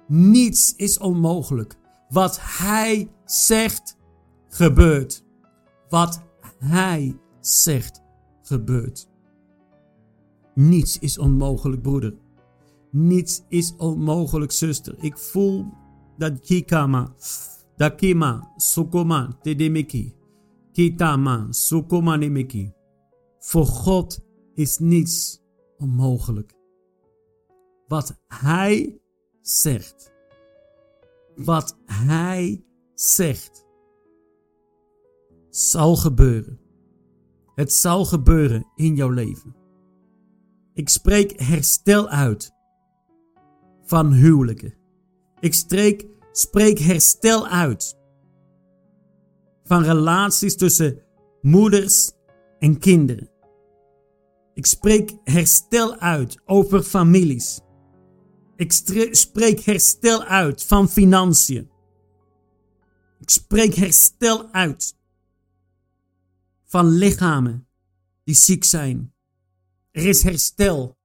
Niets 0.07 0.75
is 0.77 0.99
onmogelijk. 0.99 1.77
Wat 2.09 2.39
Hij 2.41 3.11
zegt, 3.25 3.97
gebeurt. 4.49 5.25
Wat 5.89 6.23
Hij 6.59 7.17
zegt, 7.41 8.03
gebeurt. 8.43 9.09
Niets 10.55 10.99
is 10.99 11.19
onmogelijk, 11.19 11.83
broeder. 11.83 12.15
Niets 12.97 13.45
is 13.49 13.77
onmogelijk, 13.77 14.53
zuster. 14.53 14.95
Ik 14.99 15.19
voel 15.19 15.73
dat 16.17 16.41
kikama, 16.41 17.15
dakima, 17.77 18.53
sukoma, 18.57 19.39
tedemeki, 19.43 20.15
kitama, 20.73 21.47
sukoma 21.51 22.17
nemeki. 22.17 22.73
Voor 23.39 23.67
God 23.67 24.21
is 24.55 24.79
niets 24.79 25.43
onmogelijk. 25.77 26.55
Wat 27.87 28.21
Hij 28.27 29.01
zegt. 29.41 30.13
Wat 31.37 31.79
Hij 31.87 32.65
zegt. 32.95 33.67
Zal 35.51 35.97
gebeuren. 35.97 36.61
Het 37.55 37.73
zal 37.73 38.05
gebeuren 38.05 38.67
in 38.75 38.95
jouw 38.95 39.11
leven. 39.11 39.57
Ik 40.75 40.89
spreek 40.89 41.41
herstel 41.41 42.09
uit 42.09 42.54
van 43.85 44.13
huwelijken. 44.13 44.75
Ik 45.41 45.55
spreek, 45.55 46.07
spreek 46.33 46.79
herstel 46.79 47.47
uit 47.47 47.97
van 49.65 49.83
relaties 49.83 50.57
tussen 50.57 51.03
moeders 51.41 52.13
en 52.59 52.79
kinderen. 52.79 53.31
Ik 54.55 54.67
spreek 54.67 55.13
herstel 55.25 55.99
uit 55.99 56.41
over 56.45 56.83
families. 56.83 57.61
Ik 58.57 58.73
spreek 59.11 59.61
herstel 59.61 60.25
uit 60.25 60.65
van 60.65 60.89
financiën. 60.89 61.71
Ik 63.19 63.31
spreek 63.31 63.75
herstel 63.75 64.53
uit 64.53 64.97
van 66.65 66.87
lichamen 66.87 67.69
die 68.25 68.35
ziek 68.35 68.65
zijn. 68.65 69.15
Er 69.91 70.07
is 70.07 70.23
herstel. 70.23 70.97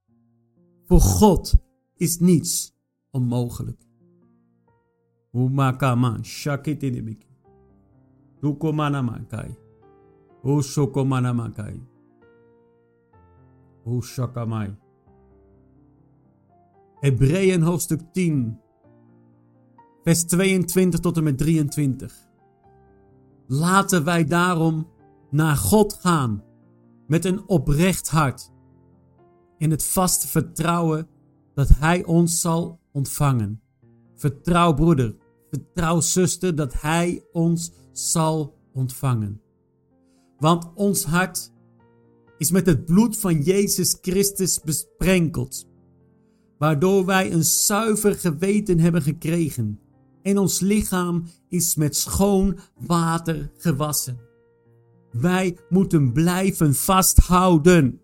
Voor 0.86 1.02
God 1.02 1.54
is 2.00 2.20
niets 2.20 2.76
onmogelijk. 3.12 3.82
Umakama 5.32 6.24
shakitidibiki. 6.24 7.28
Dukomana 8.42 9.02
makai. 9.02 9.58
Ushokomana 10.44 11.34
makai. 11.34 11.82
Ushakamai. 13.86 14.76
Hebreeën 17.00 17.62
hoofdstuk 17.62 18.02
10, 18.12 18.60
vers 20.04 20.24
22 20.24 21.00
tot 21.00 21.18
en 21.18 21.24
met 21.24 21.38
23. 21.38 22.28
Laten 23.48 24.04
wij 24.04 24.26
daarom 24.26 24.88
naar 25.30 25.56
God 25.56 25.94
gaan 25.94 26.44
met 27.08 27.26
een 27.26 27.48
oprecht 27.48 28.10
hart 28.10 28.52
in 29.58 29.72
het 29.72 29.86
vaste 29.86 30.28
vertrouwen 30.28 31.08
dat 31.60 31.78
Hij 31.78 32.06
ons 32.06 32.42
zal 32.42 32.80
ontvangen. 32.92 33.62
Vertrouw 34.16 34.74
broeder, 34.74 35.16
vertrouw 35.50 36.00
zuster 36.00 36.56
dat 36.56 36.82
Hij 36.82 37.24
ons 37.32 37.72
zal 37.92 38.58
ontvangen. 38.74 39.42
Want 40.38 40.74
ons 40.76 41.04
hart 41.04 41.52
is 42.38 42.52
met 42.52 42.66
het 42.66 42.86
bloed 42.86 43.18
van 43.18 43.42
Jezus 43.42 43.98
Christus 44.02 44.62
besprenkeld, 44.62 45.68
waardoor 46.58 47.06
wij 47.06 47.32
een 47.32 47.44
zuiver 47.44 48.16
geweten 48.16 48.80
hebben 48.80 49.02
gekregen 49.02 49.80
en 50.22 50.38
ons 50.38 50.60
lichaam 50.60 51.24
is 51.48 51.76
met 51.76 51.96
schoon 51.96 52.60
water 52.78 53.52
gewassen. 53.58 54.20
Wij 55.12 55.58
moeten 55.70 56.12
blijven 56.12 56.76
vasthouden. 56.76 58.02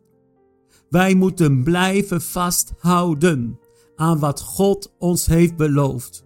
Wij 0.95 1.15
moeten 1.15 1.63
blijven 1.63 2.21
vasthouden 2.21 3.59
aan 3.95 4.19
wat 4.19 4.41
God 4.41 4.95
ons 4.99 5.25
heeft 5.25 5.55
beloofd 5.55 6.25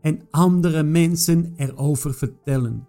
en 0.00 0.26
andere 0.30 0.82
mensen 0.82 1.52
erover 1.56 2.14
vertellen. 2.14 2.88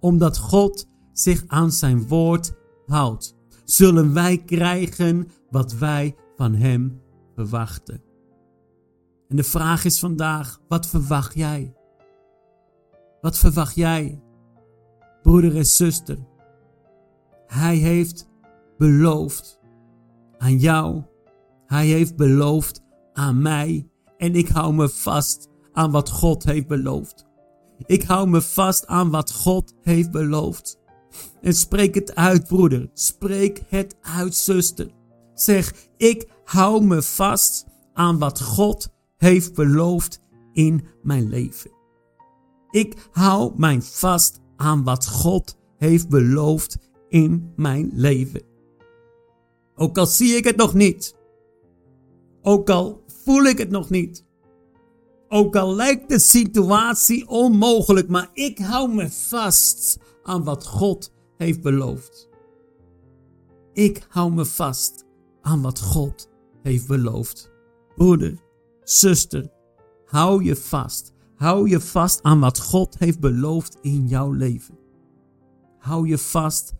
Omdat 0.00 0.38
God 0.38 0.88
zich 1.12 1.44
aan 1.46 1.72
zijn 1.72 2.08
woord 2.08 2.52
houdt, 2.86 3.36
zullen 3.64 4.14
wij 4.14 4.38
krijgen 4.38 5.28
wat 5.50 5.72
wij 5.72 6.16
van 6.36 6.54
Hem 6.54 7.00
verwachten. 7.34 8.02
En 9.28 9.36
de 9.36 9.44
vraag 9.44 9.84
is 9.84 9.98
vandaag, 9.98 10.60
wat 10.68 10.86
verwacht 10.86 11.34
jij? 11.34 11.74
Wat 13.20 13.38
verwacht 13.38 13.74
jij, 13.74 14.22
broeder 15.22 15.56
en 15.56 15.66
zuster? 15.66 16.18
Hij 17.46 17.76
heeft 17.76 18.30
beloofd 18.78 19.59
aan 20.40 20.58
jou. 20.58 21.02
Hij 21.66 21.86
heeft 21.86 22.16
beloofd 22.16 22.82
aan 23.12 23.42
mij. 23.42 23.88
En 24.16 24.34
ik 24.34 24.48
hou 24.48 24.74
me 24.74 24.88
vast 24.88 25.48
aan 25.72 25.90
wat 25.90 26.10
God 26.10 26.44
heeft 26.44 26.66
beloofd. 26.66 27.24
Ik 27.86 28.02
hou 28.02 28.28
me 28.28 28.42
vast 28.42 28.86
aan 28.86 29.10
wat 29.10 29.32
God 29.32 29.74
heeft 29.82 30.10
beloofd. 30.10 30.78
En 31.40 31.54
spreek 31.54 31.94
het 31.94 32.14
uit, 32.14 32.46
broeder. 32.46 32.90
Spreek 32.92 33.62
het 33.68 33.96
uit, 34.00 34.34
zuster. 34.34 34.90
Zeg, 35.34 35.74
ik 35.96 36.28
hou 36.44 36.84
me 36.84 37.02
vast 37.02 37.66
aan 37.92 38.18
wat 38.18 38.40
God 38.40 38.88
heeft 39.16 39.54
beloofd 39.54 40.20
in 40.52 40.84
mijn 41.02 41.28
leven. 41.28 41.70
Ik 42.70 43.08
hou 43.10 43.52
mij 43.56 43.82
vast 43.82 44.40
aan 44.56 44.84
wat 44.84 45.06
God 45.06 45.58
heeft 45.76 46.08
beloofd 46.08 46.78
in 47.08 47.52
mijn 47.56 47.90
leven. 47.92 48.49
Ook 49.80 49.98
al 49.98 50.06
zie 50.06 50.36
ik 50.36 50.44
het 50.44 50.56
nog 50.56 50.74
niet. 50.74 51.16
Ook 52.42 52.70
al 52.70 53.04
voel 53.06 53.44
ik 53.44 53.58
het 53.58 53.70
nog 53.70 53.90
niet. 53.90 54.24
Ook 55.28 55.56
al 55.56 55.74
lijkt 55.74 56.08
de 56.08 56.18
situatie 56.18 57.28
onmogelijk, 57.28 58.08
maar 58.08 58.30
ik 58.32 58.58
hou 58.58 58.94
me 58.94 59.10
vast 59.10 59.98
aan 60.22 60.44
wat 60.44 60.66
God 60.66 61.12
heeft 61.36 61.60
beloofd. 61.60 62.28
Ik 63.72 64.06
hou 64.08 64.32
me 64.32 64.44
vast 64.44 65.04
aan 65.42 65.62
wat 65.62 65.80
God 65.80 66.30
heeft 66.62 66.86
beloofd. 66.86 67.50
Broeder, 67.96 68.42
zuster, 68.82 69.52
hou 70.04 70.44
je 70.44 70.56
vast. 70.56 71.12
Hou 71.34 71.68
je 71.68 71.80
vast 71.80 72.22
aan 72.22 72.40
wat 72.40 72.60
God 72.60 72.98
heeft 72.98 73.20
beloofd 73.20 73.78
in 73.80 74.06
jouw 74.06 74.32
leven. 74.32 74.78
Hou 75.78 76.08
je 76.08 76.18
vast 76.18 76.72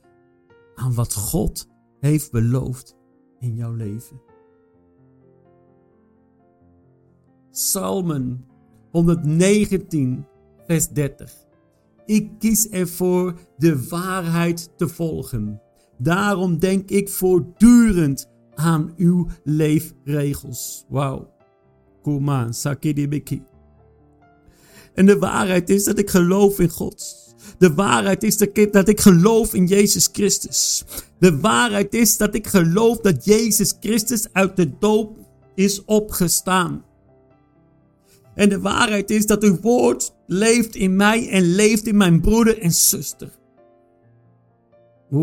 aan 0.75 0.95
wat 0.95 1.14
God 1.14 1.69
heeft 2.00 2.30
beloofd 2.30 2.97
in 3.38 3.54
jouw 3.54 3.75
leven. 3.75 4.21
Psalmen 7.50 8.47
119, 8.90 10.26
vers 10.66 10.88
30. 10.88 11.33
Ik 12.07 12.30
kies 12.38 12.69
ervoor 12.69 13.35
de 13.57 13.87
waarheid 13.88 14.71
te 14.76 14.88
volgen. 14.88 15.62
Daarom 15.99 16.59
denk 16.59 16.90
ik 16.90 17.09
voortdurend 17.09 18.30
aan 18.54 18.92
uw 18.97 19.26
leefregels. 19.45 20.85
Wauw. 20.88 21.33
Kom 22.02 22.30
aan, 22.30 22.54
sakidibiki. 22.54 23.43
En 24.95 25.06
de 25.06 25.19
waarheid 25.19 25.71
is 25.71 25.84
dat 25.84 25.99
ik 25.99 26.10
geloof 26.10 26.58
in 26.58 26.69
God. 26.69 27.29
De 27.58 27.74
waarheid 27.74 28.22
is 28.22 28.36
dat 28.70 28.88
ik 28.88 29.00
geloof 29.00 29.54
in 29.54 29.66
Jezus 29.66 30.08
Christus. 30.12 30.84
De 31.18 31.40
waarheid 31.40 31.94
is 31.94 32.16
dat 32.16 32.34
ik 32.34 32.46
geloof 32.46 32.98
dat 33.00 33.24
Jezus 33.24 33.74
Christus 33.80 34.26
uit 34.32 34.56
de 34.56 34.78
dood 34.78 35.08
is 35.54 35.84
opgestaan. 35.84 36.84
En 38.34 38.48
de 38.48 38.60
waarheid 38.60 39.10
is 39.10 39.26
dat 39.26 39.42
uw 39.42 39.60
woord 39.60 40.14
leeft 40.26 40.74
in 40.74 40.96
mij 40.96 41.28
en 41.28 41.54
leeft 41.54 41.86
in 41.86 41.96
mijn 41.96 42.20
broeder 42.20 42.58
en 42.58 42.72
zuster. 42.72 43.30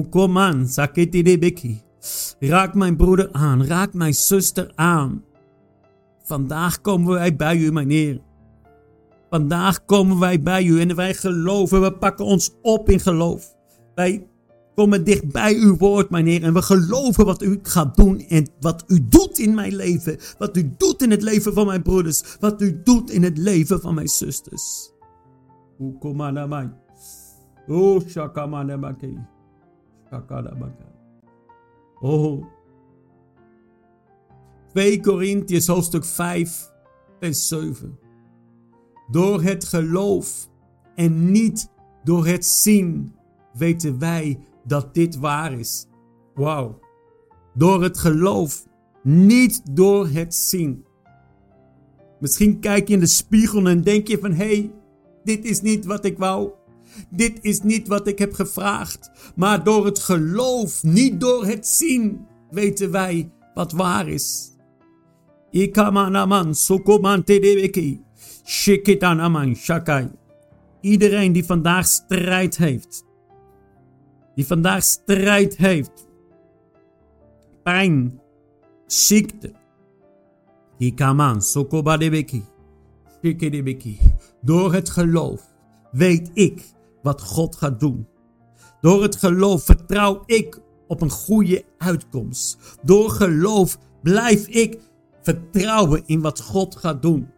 Kom 0.09 0.37
aan, 0.37 0.67
Sakitidibiki. 0.67 1.81
Raak 2.39 2.73
mijn 2.73 2.95
broeder 2.95 3.31
aan, 3.31 3.65
raak 3.65 3.93
mijn 3.93 4.13
zuster 4.13 4.71
aan. 4.75 5.23
Vandaag 6.23 6.81
komen 6.81 7.13
wij 7.13 7.35
bij 7.35 7.57
u, 7.57 7.71
mijn. 7.71 8.21
Vandaag 9.29 9.85
komen 9.85 10.19
wij 10.19 10.41
bij 10.41 10.63
u 10.65 10.81
en 10.81 10.95
wij 10.95 11.13
geloven, 11.13 11.81
we 11.81 11.93
pakken 11.93 12.25
ons 12.25 12.55
op 12.61 12.89
in 12.89 12.99
geloof. 12.99 13.55
Wij 13.95 14.27
komen 14.75 15.03
dicht 15.03 15.31
bij 15.31 15.55
uw 15.55 15.77
woord, 15.77 16.09
mijn 16.09 16.27
Heer, 16.27 16.43
en 16.43 16.53
we 16.53 16.61
geloven 16.61 17.25
wat 17.25 17.41
u 17.41 17.59
gaat 17.61 17.95
doen 17.95 18.19
en 18.19 18.49
wat 18.59 18.83
u 18.87 19.07
doet 19.09 19.39
in 19.39 19.53
mijn 19.53 19.75
leven. 19.75 20.17
Wat 20.37 20.57
u 20.57 20.73
doet 20.77 21.01
in 21.01 21.11
het 21.11 21.21
leven 21.21 21.53
van 21.53 21.65
mijn 21.65 21.81
broeders, 21.81 22.37
wat 22.39 22.61
u 22.61 22.81
doet 22.83 23.09
in 23.09 23.23
het 23.23 23.37
leven 23.37 23.81
van 23.81 23.95
mijn 23.95 24.07
zusters. 24.07 24.91
O 25.79 25.91
komanamai. 25.99 26.69
O 27.67 27.99
shakamanamaki. 27.99 29.17
Shakalamaka. 30.09 30.85
Oh. 31.99 32.45
2 34.73 34.99
Korintiërs 34.99 35.67
hoofdstuk 35.67 36.05
5 36.05 36.71
vers 37.19 37.47
7. 37.47 38.06
Door 39.11 39.43
het 39.43 39.65
geloof 39.65 40.49
en 40.95 41.31
niet 41.31 41.69
door 42.03 42.27
het 42.27 42.45
zien 42.45 43.15
weten 43.53 43.99
wij 43.99 44.39
dat 44.63 44.93
dit 44.93 45.17
waar 45.17 45.59
is. 45.59 45.87
Wauw. 46.33 46.79
Door 47.53 47.83
het 47.83 47.97
geloof, 47.97 48.65
niet 49.03 49.61
door 49.75 50.07
het 50.07 50.35
zien. 50.35 50.85
Misschien 52.19 52.59
kijk 52.59 52.87
je 52.87 52.93
in 52.93 52.99
de 52.99 53.05
spiegel 53.05 53.67
en 53.67 53.83
denk 53.83 54.07
je 54.07 54.19
van 54.19 54.31
hé, 54.31 54.45
hey, 54.45 54.71
dit 55.23 55.45
is 55.45 55.61
niet 55.61 55.85
wat 55.85 56.05
ik 56.05 56.17
wou. 56.17 56.49
Dit 57.09 57.39
is 57.41 57.61
niet 57.61 57.87
wat 57.87 58.07
ik 58.07 58.19
heb 58.19 58.33
gevraagd. 58.33 59.11
Maar 59.35 59.63
door 59.63 59.85
het 59.85 59.99
geloof, 59.99 60.83
niet 60.83 61.19
door 61.19 61.45
het 61.45 61.67
zien, 61.67 62.25
weten 62.49 62.91
wij 62.91 63.31
wat 63.53 63.71
waar 63.71 64.07
is. 64.07 64.51
Ikamanaman 65.51 66.55
sokomante 66.55 67.39
debeki. 67.39 68.06
Shikitanaman 68.47 69.55
shakai. 69.55 70.07
Iedereen 70.81 71.33
die 71.33 71.45
vandaag 71.45 71.85
strijd 71.85 72.57
heeft. 72.57 73.05
Die 74.35 74.45
vandaag 74.45 74.83
strijd 74.83 75.57
heeft. 75.57 76.07
Pijn. 77.63 78.21
Ziekte. 78.85 79.51
Ikaman 80.77 81.41
sokobadebeki. 81.41 82.43
Shikidebeki. 83.23 83.99
Door 84.41 84.73
het 84.73 84.89
geloof 84.89 85.41
weet 85.91 86.29
ik 86.33 86.63
wat 87.01 87.21
God 87.21 87.55
gaat 87.55 87.79
doen. 87.79 88.07
Door 88.81 89.01
het 89.01 89.15
geloof 89.15 89.63
vertrouw 89.65 90.23
ik 90.25 90.61
op 90.87 91.01
een 91.01 91.09
goede 91.09 91.63
uitkomst. 91.77 92.77
Door 92.83 93.09
geloof 93.09 93.77
blijf 94.01 94.47
ik 94.47 94.79
vertrouwen 95.21 96.03
in 96.05 96.21
wat 96.21 96.41
God 96.41 96.75
gaat 96.75 97.01
doen. 97.01 97.35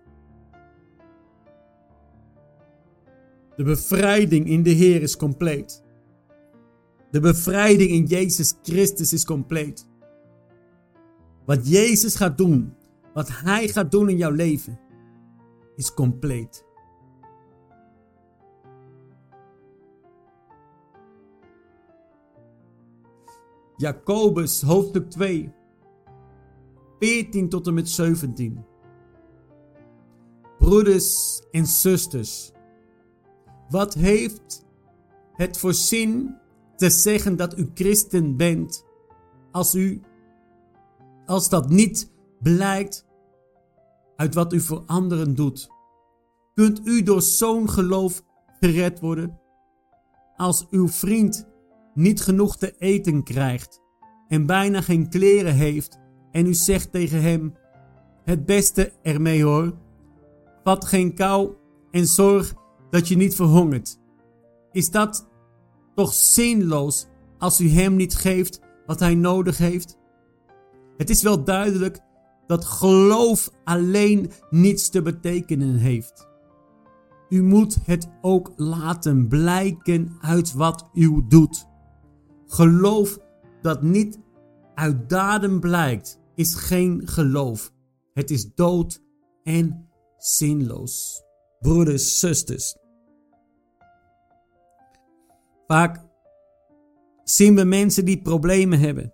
De 3.59 3.65
bevrijding 3.65 4.47
in 4.47 4.63
de 4.63 4.69
Heer 4.69 5.01
is 5.01 5.17
compleet. 5.17 5.83
De 7.11 7.19
bevrijding 7.19 7.89
in 7.89 8.05
Jezus 8.05 8.53
Christus 8.63 9.13
is 9.13 9.25
compleet. 9.25 9.89
Wat 11.45 11.69
Jezus 11.69 12.15
gaat 12.15 12.37
doen, 12.37 12.73
wat 13.13 13.29
Hij 13.29 13.67
gaat 13.67 13.91
doen 13.91 14.09
in 14.09 14.17
jouw 14.17 14.31
leven, 14.31 14.79
is 15.75 15.93
compleet. 15.93 16.65
Jacobus 23.77 24.61
hoofdstuk 24.61 25.09
2, 25.09 25.53
14 26.99 27.49
tot 27.49 27.67
en 27.67 27.73
met 27.73 27.89
17. 27.89 28.65
Broeders 30.57 31.41
en 31.51 31.65
zusters, 31.65 32.51
wat 33.69 33.93
heeft 33.93 34.65
het 35.33 35.57
voor 35.57 35.73
zin 35.73 36.35
te 36.75 36.89
zeggen 36.89 37.35
dat 37.35 37.57
u 37.57 37.69
christen 37.73 38.37
bent 38.37 38.85
als 39.51 39.75
u 39.75 40.01
als 41.25 41.49
dat 41.49 41.69
niet 41.69 42.11
blijkt 42.41 43.05
uit 44.15 44.33
wat 44.33 44.53
u 44.53 44.59
voor 44.59 44.83
anderen 44.85 45.35
doet? 45.35 45.69
Kunt 46.53 46.81
u 46.83 47.03
door 47.03 47.21
zo'n 47.21 47.69
geloof 47.69 48.23
gered 48.59 48.99
worden? 48.99 49.39
Als 50.35 50.67
uw 50.69 50.87
vriend 50.87 51.47
niet 51.93 52.21
genoeg 52.21 52.57
te 52.57 52.75
eten 52.77 53.23
krijgt 53.23 53.81
en 54.27 54.45
bijna 54.45 54.81
geen 54.81 55.09
kleren 55.09 55.53
heeft 55.53 55.99
en 56.31 56.45
u 56.45 56.53
zegt 56.53 56.91
tegen 56.91 57.21
hem: 57.21 57.53
Het 58.23 58.45
beste 58.45 58.91
ermee 59.01 59.43
hoor, 59.43 59.73
vat 60.63 60.85
geen 60.85 61.13
kou 61.13 61.53
en 61.91 62.05
zorg 62.05 62.53
dat 62.89 63.07
je 63.07 63.15
niet 63.15 63.35
verhongert. 63.35 63.99
Is 64.71 64.91
dat 64.91 65.29
toch 65.95 66.13
zinloos 66.13 67.07
als 67.37 67.59
u 67.59 67.69
hem 67.69 67.95
niet 67.95 68.15
geeft 68.15 68.59
wat 68.85 68.99
hij 68.99 69.15
nodig 69.15 69.57
heeft? 69.57 69.97
Het 70.97 71.09
is 71.09 71.21
wel 71.21 71.43
duidelijk 71.43 71.99
dat 72.47 72.65
geloof 72.65 73.51
alleen 73.63 74.31
niets 74.49 74.89
te 74.89 75.01
betekenen 75.01 75.75
heeft. 75.75 76.27
U 77.29 77.43
moet 77.43 77.77
het 77.85 78.09
ook 78.21 78.53
laten 78.55 79.27
blijken 79.27 80.17
uit 80.21 80.53
wat 80.53 80.89
u 80.93 81.25
doet. 81.27 81.67
Geloof 82.45 83.17
dat 83.61 83.81
niet 83.81 84.19
uit 84.75 85.09
daden 85.09 85.59
blijkt, 85.59 86.19
is 86.35 86.55
geen 86.55 87.01
geloof. 87.07 87.73
Het 88.13 88.31
is 88.31 88.53
dood 88.53 89.01
en 89.43 89.89
zinloos. 90.17 91.23
Broeders, 91.59 92.19
zusters. 92.19 92.77
Vaak 95.69 96.05
zien 97.23 97.55
we 97.55 97.63
mensen 97.63 98.05
die 98.05 98.21
problemen 98.21 98.79
hebben. 98.79 99.13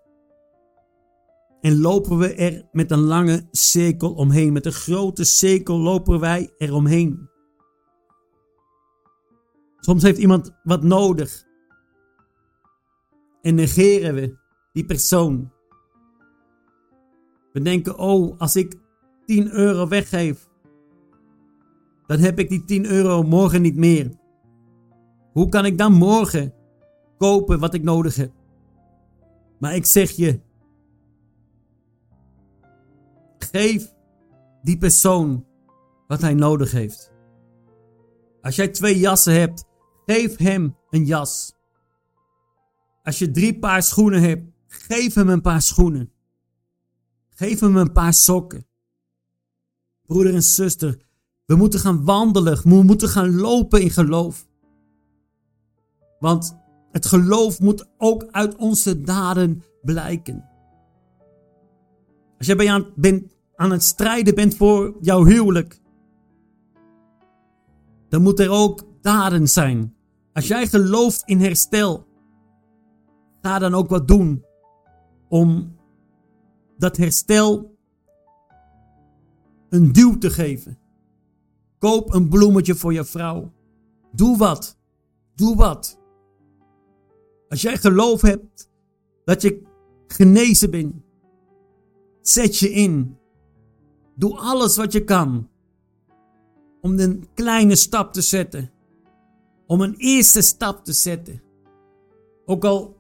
En 1.62 1.80
lopen 1.80 2.18
we 2.18 2.34
er 2.34 2.68
met 2.72 2.92
een 2.92 3.00
lange 3.00 3.48
cirkel 3.52 4.14
omheen. 4.14 4.54
Met 4.54 4.66
een 4.66 4.72
grote 4.72 5.24
cirkel 5.24 5.78
lopen 5.78 6.20
wij 6.20 6.54
er 6.58 6.74
omheen. 6.74 7.30
Soms 9.80 10.04
heeft 10.04 10.18
iemand 10.18 10.52
wat 10.64 10.84
nodig. 10.84 11.44
En 13.42 13.56
negeren 13.56 14.16
we 14.16 14.38
die 14.72 14.86
persoon. 14.86 15.52
We 17.52 17.62
denken, 17.62 17.98
oh, 17.98 18.40
als 18.40 18.56
ik 18.56 18.76
10 19.26 19.52
euro 19.52 19.88
weggeef, 19.88 20.50
dan 22.06 22.20
heb 22.20 22.40
ik 22.40 22.50
die 22.50 22.64
10 22.66 22.86
euro 22.86 23.24
morgen 23.24 23.62
niet 23.62 23.76
meer. 23.76 24.24
Hoe 25.36 25.50
kan 25.50 25.66
ik 25.66 25.78
dan 25.78 25.94
morgen 25.94 26.54
kopen 27.18 27.60
wat 27.60 27.74
ik 27.74 27.84
nodig 27.84 28.16
heb? 28.16 28.32
Maar 29.60 29.76
ik 29.76 29.86
zeg 29.86 30.12
je, 30.12 30.40
geef 33.38 33.94
die 34.62 34.78
persoon 34.78 35.46
wat 36.08 36.22
hij 36.22 36.34
nodig 36.34 36.72
heeft. 36.72 37.12
Als 38.42 38.56
jij 38.56 38.68
twee 38.68 39.00
jassen 39.00 39.34
hebt, 39.34 39.66
geef 40.06 40.38
hem 40.38 40.76
een 40.90 41.06
jas. 41.06 41.54
Als 43.04 43.20
je 43.20 43.32
drie 43.32 43.60
paar 43.60 43.84
schoenen 43.84 44.22
hebt, 44.22 44.44
geef 44.68 45.14
hem 45.14 45.30
een 45.30 45.42
paar 45.42 45.62
schoenen. 45.62 46.12
Geef 47.30 47.60
hem 47.60 47.76
een 47.78 47.92
paar 47.92 48.14
sokken. 48.14 48.68
Broeder 50.06 50.34
en 50.34 50.44
zuster, 50.44 50.98
we 51.46 51.56
moeten 51.56 51.80
gaan 51.80 52.06
wandelen. 52.06 52.62
We 52.64 52.84
moeten 52.84 53.10
gaan 53.10 53.36
lopen 53.36 53.82
in 53.82 53.90
geloof. 53.90 54.48
Want 56.20 56.58
het 56.92 57.06
geloof 57.06 57.60
moet 57.60 57.88
ook 57.98 58.28
uit 58.32 58.56
onze 58.56 59.02
daden 59.02 59.64
blijken. 59.82 60.50
Als 62.38 62.48
jij 62.48 62.70
aan, 62.70 62.86
aan 63.56 63.72
het 63.72 63.84
strijden 63.84 64.36
bent 64.36 64.56
voor 64.56 64.98
jouw 65.02 65.26
huwelijk, 65.26 65.82
dan 68.10 68.22
moet 68.22 68.40
er 68.40 68.50
ook 68.50 68.84
daden 69.02 69.50
zijn. 69.50 69.96
Als 70.34 70.48
jij 70.48 70.68
gelooft 70.68 71.24
in 71.26 71.40
herstel, 71.40 72.08
ga 73.42 73.60
dan 73.60 73.74
ook 73.74 73.90
wat 73.90 74.08
doen 74.08 74.46
om 75.30 75.76
dat 76.78 76.98
herstel 76.98 77.78
een 79.70 79.92
duw 79.92 80.18
te 80.18 80.30
geven. 80.30 80.78
Koop 81.80 82.14
een 82.14 82.30
bloemetje 82.30 82.76
voor 82.76 82.94
je 82.94 83.06
vrouw. 83.06 83.52
Doe 84.12 84.38
wat. 84.38 84.78
Doe 85.36 85.56
wat. 85.56 86.00
Als 87.50 87.62
jij 87.62 87.78
geloof 87.78 88.22
hebt 88.22 88.70
dat 89.26 89.42
je 89.42 89.62
genezen 90.08 90.72
bent, 90.72 90.96
zet 92.22 92.58
je 92.58 92.70
in. 92.70 93.18
Doe 94.16 94.38
alles 94.38 94.78
wat 94.78 94.92
je 94.92 95.04
kan 95.04 95.50
om 96.82 97.00
een 97.00 97.28
kleine 97.34 97.76
stap 97.76 98.14
te 98.14 98.22
zetten. 98.22 98.72
Om 99.68 99.82
een 99.82 99.96
eerste 99.98 100.42
stap 100.42 100.84
te 100.84 100.94
zetten. 100.94 101.42
Ook 102.46 102.66
al 102.66 102.96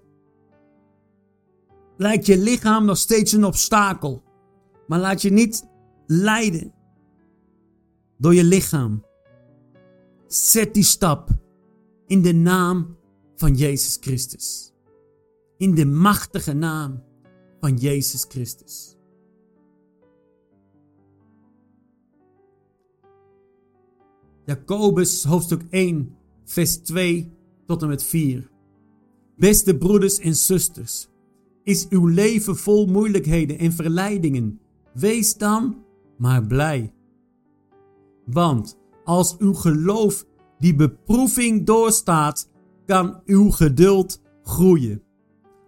lijkt 1.97 2.25
je 2.25 2.37
lichaam 2.37 2.85
nog 2.85 2.97
steeds 2.97 3.31
een 3.31 3.45
obstakel, 3.45 4.23
maar 4.87 4.99
laat 4.99 5.21
je 5.21 5.31
niet 5.31 5.67
leiden 6.07 6.73
door 8.17 8.33
je 8.33 8.43
lichaam. 8.43 9.05
Zet 10.27 10.73
die 10.73 10.83
stap 10.83 11.29
in 12.07 12.21
de 12.21 12.33
naam 12.33 12.97
van 13.35 13.55
Jezus 13.55 13.97
Christus. 14.01 14.73
In 15.57 15.75
de 15.75 15.85
machtige 15.85 16.53
naam 16.53 17.03
van 17.59 17.75
Jezus 17.75 18.25
Christus. 18.29 18.97
Jacobus 24.45 25.23
hoofdstuk 25.23 25.61
1, 25.69 26.17
vers 26.43 26.77
2 26.77 27.31
tot 27.65 27.81
en 27.81 27.87
met 27.87 28.03
4. 28.03 28.49
Beste 29.37 29.77
broeders 29.77 30.19
en 30.19 30.35
zusters, 30.35 31.07
is 31.63 31.87
uw 31.87 32.07
leven 32.07 32.55
vol 32.55 32.85
moeilijkheden 32.85 33.57
en 33.57 33.71
verleidingen. 33.71 34.59
Wees 34.93 35.37
dan 35.37 35.83
maar 36.17 36.45
blij. 36.45 36.93
Want 38.25 38.77
als 39.03 39.37
uw 39.37 39.53
geloof 39.53 40.25
die 40.59 40.75
beproeving 40.75 41.65
doorstaat, 41.65 42.49
kan 42.85 43.21
uw 43.25 43.49
geduld 43.49 44.21
groeien. 44.43 45.01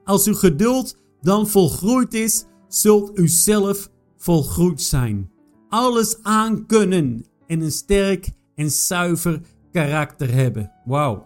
Als 0.04 0.28
uw 0.28 0.34
geduld 0.34 0.98
dan 1.22 1.48
volgroeid 1.48 2.14
is, 2.14 2.46
zult 2.68 3.20
u 3.20 3.28
zelf 3.28 3.90
volgroeid 4.18 4.82
zijn. 4.82 5.32
Alles 5.70 6.24
aankunnen 6.24 7.26
en 7.48 7.62
een 7.62 7.72
sterk 7.72 8.30
en 8.56 8.72
zuiver 8.72 9.42
karakter 9.72 10.34
hebben. 10.34 10.72
Wauw. 10.86 11.26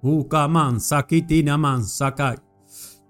Hukaman 0.00 0.80
sakiti 0.80 1.42
naman 1.42 1.84
sakai. 1.84 2.36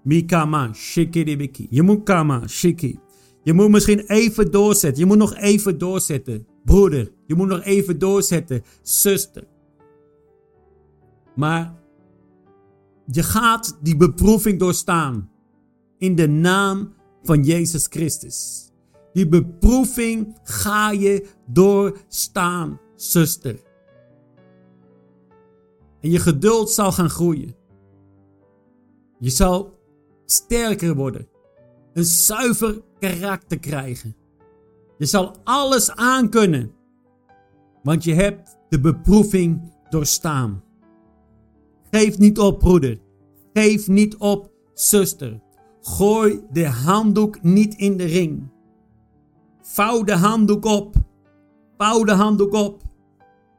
Mikama 0.03 0.73
shikiribiki. 0.73 1.67
Je 1.69 1.81
moet 1.81 2.03
kama 2.03 2.47
shiki. 2.47 2.99
Je 3.43 3.53
moet 3.53 3.69
misschien 3.69 3.99
even 3.99 4.51
doorzetten. 4.51 4.99
Je 4.99 5.05
moet 5.05 5.17
nog 5.17 5.35
even 5.35 5.77
doorzetten. 5.77 6.47
Broeder, 6.63 7.11
je 7.27 7.35
moet 7.35 7.47
nog 7.47 7.63
even 7.63 7.99
doorzetten. 7.99 8.63
Zuster. 8.81 9.43
Maar 11.39 11.73
je 13.05 13.23
gaat 13.23 13.77
die 13.81 13.97
beproeving 13.97 14.59
doorstaan. 14.59 15.31
In 15.97 16.15
de 16.15 16.27
naam 16.27 16.93
van 17.23 17.43
Jezus 17.43 17.87
Christus. 17.89 18.69
Die 19.13 19.27
beproeving 19.27 20.39
ga 20.43 20.91
je 20.91 21.25
doorstaan, 21.45 22.79
zuster. 22.95 23.61
En 26.01 26.09
je 26.09 26.19
geduld 26.19 26.69
zal 26.69 26.91
gaan 26.91 27.09
groeien. 27.09 27.55
Je 29.19 29.29
zal 29.29 29.79
sterker 30.25 30.95
worden. 30.95 31.27
Een 31.93 32.05
zuiver 32.05 32.81
karakter 32.99 33.59
krijgen. 33.59 34.15
Je 34.97 35.05
zal 35.05 35.35
alles 35.43 35.91
aankunnen. 35.91 36.71
Want 37.83 38.03
je 38.03 38.13
hebt 38.13 38.57
de 38.69 38.79
beproeving 38.79 39.73
doorstaan. 39.89 40.67
Geef 41.91 42.17
niet 42.17 42.39
op, 42.39 42.59
broeder. 42.59 42.97
Geef 43.53 43.87
niet 43.87 44.17
op, 44.17 44.51
zuster. 44.73 45.39
Gooi 45.81 46.39
de 46.51 46.65
handdoek 46.65 47.43
niet 47.43 47.75
in 47.75 47.97
de 47.97 48.03
ring. 48.03 48.49
Vouw 49.61 50.03
de 50.03 50.15
handdoek 50.15 50.65
op. 50.65 50.95
Vouw 51.77 52.03
de 52.03 52.11
handdoek 52.11 52.53
op. 52.53 52.81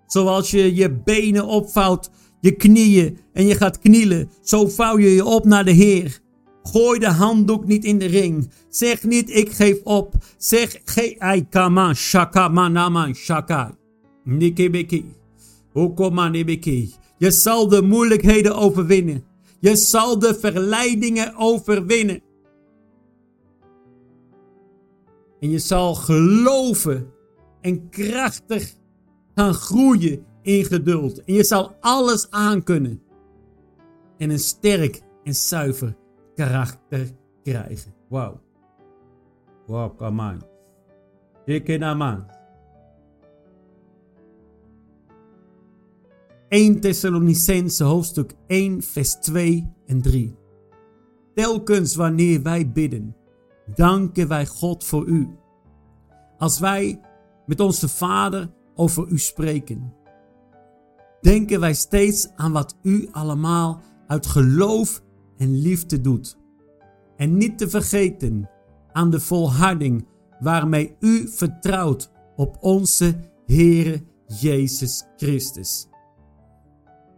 Zoals 0.07 0.51
je 0.51 0.75
je 0.75 0.93
benen 1.05 1.47
opvouwt, 1.47 2.11
je 2.41 2.53
knieën 2.53 3.19
en 3.33 3.47
je 3.47 3.55
gaat 3.55 3.79
knielen. 3.79 4.31
Zo 4.43 4.67
vouw 4.67 4.99
je 4.99 5.09
je 5.09 5.25
op 5.25 5.45
naar 5.45 5.65
de 5.65 5.71
Heer. 5.71 6.21
Gooi 6.63 6.99
de 6.99 7.09
handdoek 7.09 7.67
niet 7.67 7.85
in 7.85 7.99
de 7.99 8.07
ring. 8.07 8.51
Zeg 8.69 9.03
niet, 9.03 9.31
ik 9.31 9.51
geef 9.51 9.83
op. 9.83 10.15
Zeg, 10.37 10.81
ge 10.85 11.15
ai 11.19 11.49
kama 11.49 11.95
shaka 11.95 12.49
manaman 12.49 13.15
shaka. 13.15 13.77
Nikibiki. 14.25 15.05
Okoma 15.73 16.29
nibiki. 16.29 16.93
Je 17.21 17.31
zal 17.31 17.69
de 17.69 17.83
moeilijkheden 17.83 18.57
overwinnen. 18.57 19.25
Je 19.59 19.77
zal 19.77 20.19
de 20.19 20.35
verleidingen 20.35 21.37
overwinnen. 21.37 22.23
En 25.41 25.51
je 25.51 25.59
zal 25.59 25.95
geloven 25.95 27.13
en 27.61 27.89
krachtig 27.89 28.75
gaan 29.35 29.55
groeien 29.55 30.25
in 30.43 30.65
geduld. 30.65 31.25
En 31.25 31.35
je 31.35 31.45
zal 31.45 31.77
alles 31.81 32.31
aankunnen. 32.31 33.03
En 34.19 34.31
een 34.31 34.39
sterk 34.39 35.03
en 35.25 35.35
zuiver 35.35 35.97
karakter 36.35 37.11
krijgen. 37.43 37.95
Wauw. 38.09 38.41
Wauw, 39.67 39.95
come 39.95 40.33
on. 40.33 40.43
Dikke 41.45 41.77
naam 41.77 42.27
1 46.51 46.81
Thessalonicense 46.81 47.85
hoofdstuk 47.85 48.35
1 48.47 48.83
vers 48.83 49.15
2 49.15 49.73
en 49.87 50.03
3. 50.03 50.37
Telkens 51.35 51.95
wanneer 51.95 52.43
wij 52.43 52.71
bidden, 52.71 53.17
danken 53.75 54.29
wij 54.29 54.47
God 54.47 54.85
voor 54.85 55.07
u. 55.07 55.29
Als 56.39 56.59
wij 56.59 57.01
met 57.47 57.61
onze 57.61 57.89
Vader 57.89 58.51
over 58.75 59.09
u 59.09 59.19
spreken, 59.19 59.95
denken 61.21 61.61
wij 61.61 61.75
steeds 61.75 62.29
aan 62.37 62.53
wat 62.53 62.77
u 62.83 63.09
allemaal 63.13 63.81
uit 64.07 64.27
geloof 64.27 65.03
en 65.37 65.61
liefde 65.61 66.01
doet. 66.01 66.39
En 67.17 67.37
niet 67.37 67.59
te 67.59 67.69
vergeten 67.69 68.51
aan 68.93 69.11
de 69.11 69.21
volharding 69.21 70.07
waarmee 70.41 70.97
u 71.01 71.29
vertrouwt 71.29 72.11
op 72.37 72.57
onze 72.61 73.15
Heere 73.47 74.03
Jezus 74.27 75.05
Christus. 75.17 75.90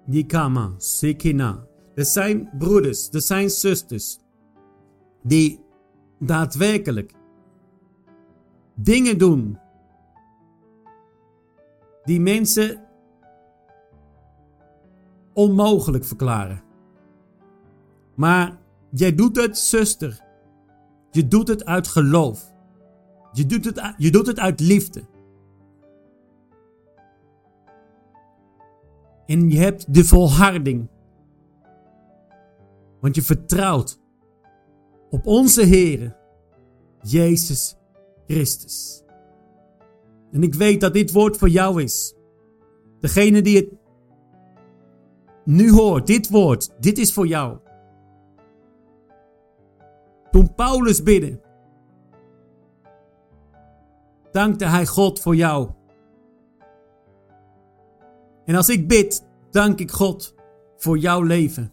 Nikama, 0.05 0.75
Sekina. 0.77 1.67
Er 1.95 2.05
zijn 2.05 2.51
broeders, 2.59 3.09
er 3.11 3.21
zijn 3.21 3.51
zusters 3.51 4.19
die 5.23 5.61
daadwerkelijk 6.19 7.15
dingen 8.75 9.19
doen 9.19 9.59
die 12.05 12.21
mensen 12.21 12.85
onmogelijk 15.33 16.05
verklaren. 16.05 16.63
Maar 18.15 18.59
jij 18.91 19.15
doet 19.15 19.37
het, 19.37 19.59
zuster. 19.59 20.21
Je 21.11 21.29
doet 21.29 21.49
het 21.49 21.65
uit 21.65 21.89
geloof. 21.89 22.53
Je 23.33 23.47
doet 23.47 23.65
het, 23.65 23.95
je 23.97 24.11
doet 24.11 24.27
het 24.27 24.39
uit 24.39 24.61
liefde. 24.61 25.05
En 29.27 29.51
je 29.51 29.59
hebt 29.59 29.95
de 29.95 30.05
volharding. 30.05 30.89
Want 33.01 33.15
je 33.15 33.23
vertrouwt 33.23 34.01
op 35.11 35.27
onze 35.27 35.63
Heer, 35.63 36.17
Jezus 37.03 37.77
Christus. 38.27 39.05
En 40.33 40.43
ik 40.43 40.55
weet 40.55 40.81
dat 40.81 40.93
dit 40.93 41.13
woord 41.13 41.37
voor 41.37 41.49
jou 41.49 41.83
is. 41.83 42.15
Degene 43.01 43.43
die 43.43 43.57
het 43.57 43.69
nu 45.45 45.71
hoort, 45.71 46.07
dit 46.07 46.29
woord, 46.29 46.71
dit 46.79 46.99
is 46.99 47.13
voor 47.13 47.27
jou. 47.27 47.59
Toen 50.31 50.55
Paulus 50.55 51.03
bidde, 51.03 51.41
dankte 54.31 54.65
hij 54.65 54.87
God 54.87 55.21
voor 55.21 55.37
jou. 55.37 55.71
En 58.53 58.59
als 58.59 58.69
ik 58.69 58.89
bid, 58.89 59.25
dank 59.51 59.79
ik 59.79 59.91
God 59.91 60.35
voor 60.77 60.99
jouw 60.99 61.23
leven. 61.23 61.73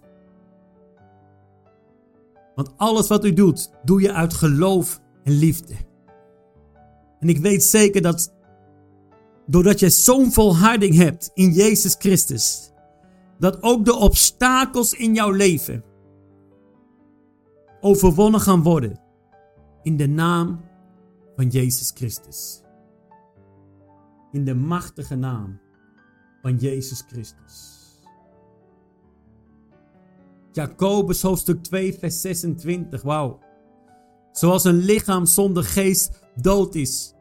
Want 2.55 2.77
alles 2.77 3.07
wat 3.07 3.25
u 3.25 3.33
doet, 3.33 3.71
doe 3.83 4.01
je 4.01 4.13
uit 4.13 4.33
geloof 4.33 5.01
en 5.23 5.31
liefde. 5.31 5.75
En 7.19 7.29
ik 7.29 7.37
weet 7.37 7.63
zeker 7.63 8.01
dat 8.01 8.33
doordat 9.45 9.79
je 9.79 9.89
zo'n 9.89 10.31
volharding 10.31 10.95
hebt 10.95 11.31
in 11.33 11.51
Jezus 11.51 11.95
Christus, 11.99 12.71
dat 13.39 13.63
ook 13.63 13.85
de 13.85 13.95
obstakels 13.95 14.93
in 14.93 15.13
jouw 15.13 15.31
leven 15.31 15.83
overwonnen 17.81 18.39
gaan 18.39 18.63
worden. 18.63 18.99
In 19.83 19.97
de 19.97 20.07
naam 20.07 20.61
van 21.35 21.47
Jezus 21.47 21.91
Christus. 21.95 22.61
In 24.31 24.45
de 24.45 24.55
machtige 24.55 25.15
naam 25.15 25.59
van 26.41 26.55
Jezus 26.55 27.03
Christus. 27.07 27.77
Jacobus 30.51 31.21
hoofdstuk 31.21 31.63
2, 31.63 31.93
vers 31.93 32.21
26. 32.21 33.01
Wauw. 33.01 33.39
Zoals 34.31 34.63
een 34.63 34.77
lichaam 34.77 35.25
zonder 35.25 35.63
geest 35.63 36.23
dood 36.35 36.75
is, 36.75 37.13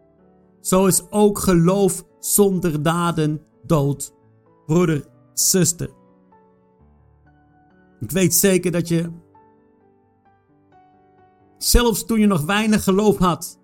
zo 0.60 0.86
is 0.86 1.10
ook 1.10 1.38
geloof 1.38 2.04
zonder 2.18 2.82
daden 2.82 3.42
dood. 3.66 4.14
Broeder, 4.66 5.06
zuster. 5.34 5.90
Ik 8.00 8.10
weet 8.10 8.34
zeker 8.34 8.70
dat 8.70 8.88
je, 8.88 9.10
zelfs 11.58 12.04
toen 12.04 12.20
je 12.20 12.26
nog 12.26 12.44
weinig 12.44 12.84
geloof 12.84 13.18
had, 13.18 13.60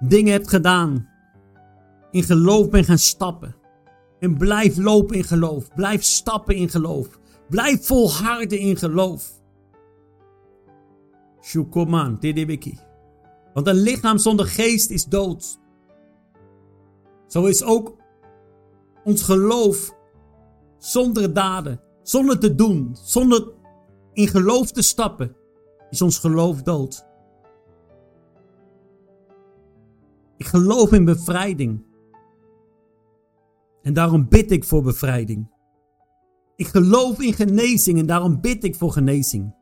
dingen 0.00 0.32
hebt 0.32 0.48
gedaan. 0.48 1.08
In 2.10 2.22
geloof 2.22 2.70
bent 2.70 2.86
gaan 2.86 2.98
stappen. 2.98 3.57
En 4.18 4.36
blijf 4.36 4.76
lopen 4.76 5.16
in 5.16 5.24
geloof. 5.24 5.74
Blijf 5.74 6.02
stappen 6.02 6.54
in 6.54 6.68
geloof. 6.68 7.18
Blijf 7.48 7.86
volharden 7.86 8.58
in 8.58 8.76
geloof. 8.76 9.40
Shukoman, 11.40 12.18
Tedebeki. 12.18 12.78
Want 13.54 13.66
een 13.66 13.74
lichaam 13.74 14.18
zonder 14.18 14.46
geest 14.46 14.90
is 14.90 15.04
dood. 15.04 15.58
Zo 17.26 17.44
is 17.44 17.62
ook 17.62 17.96
ons 19.04 19.22
geloof 19.22 19.96
zonder 20.78 21.32
daden, 21.32 21.80
zonder 22.02 22.38
te 22.38 22.54
doen, 22.54 22.96
zonder 23.02 23.52
in 24.12 24.28
geloof 24.28 24.72
te 24.72 24.82
stappen, 24.82 25.36
is 25.90 26.02
ons 26.02 26.18
geloof 26.18 26.62
dood. 26.62 27.06
Ik 30.36 30.46
geloof 30.46 30.92
in 30.92 31.04
bevrijding. 31.04 31.86
En 33.82 33.92
daarom 33.92 34.28
bid 34.28 34.50
ik 34.50 34.64
voor 34.64 34.82
bevrijding. 34.82 35.50
Ik 36.56 36.66
geloof 36.66 37.20
in 37.20 37.32
genezing 37.32 37.98
en 37.98 38.06
daarom 38.06 38.40
bid 38.40 38.64
ik 38.64 38.76
voor 38.76 38.92
genezing. 38.92 39.54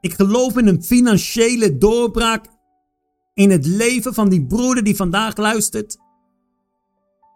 Ik 0.00 0.12
geloof 0.12 0.56
in 0.56 0.66
een 0.66 0.82
financiële 0.82 1.78
doorbraak 1.78 2.46
in 3.34 3.50
het 3.50 3.66
leven 3.66 4.14
van 4.14 4.28
die 4.28 4.46
broeder 4.46 4.84
die 4.84 4.96
vandaag 4.96 5.36
luistert. 5.36 5.98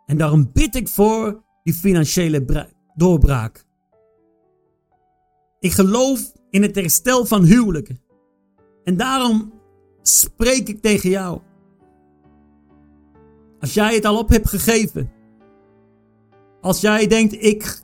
En 0.07 0.17
daarom 0.17 0.51
bid 0.53 0.75
ik 0.75 0.89
voor 0.89 1.45
die 1.63 1.75
financiële 1.75 2.69
doorbraak. 2.95 3.65
Ik 5.59 5.73
geloof 5.73 6.33
in 6.51 6.63
het 6.63 6.75
herstel 6.75 7.27
van 7.27 7.45
huwelijken. 7.45 8.01
En 8.85 8.97
daarom 8.97 9.53
spreek 10.03 10.69
ik 10.69 10.81
tegen 10.81 11.11
jou. 11.11 11.41
Als 13.67 13.75
jij 13.75 13.95
het 13.95 14.05
al 14.05 14.19
op 14.19 14.29
hebt 14.29 14.49
gegeven. 14.49 15.13
Als 16.61 16.81
jij 16.81 17.07
denkt, 17.07 17.33
ik 17.33 17.81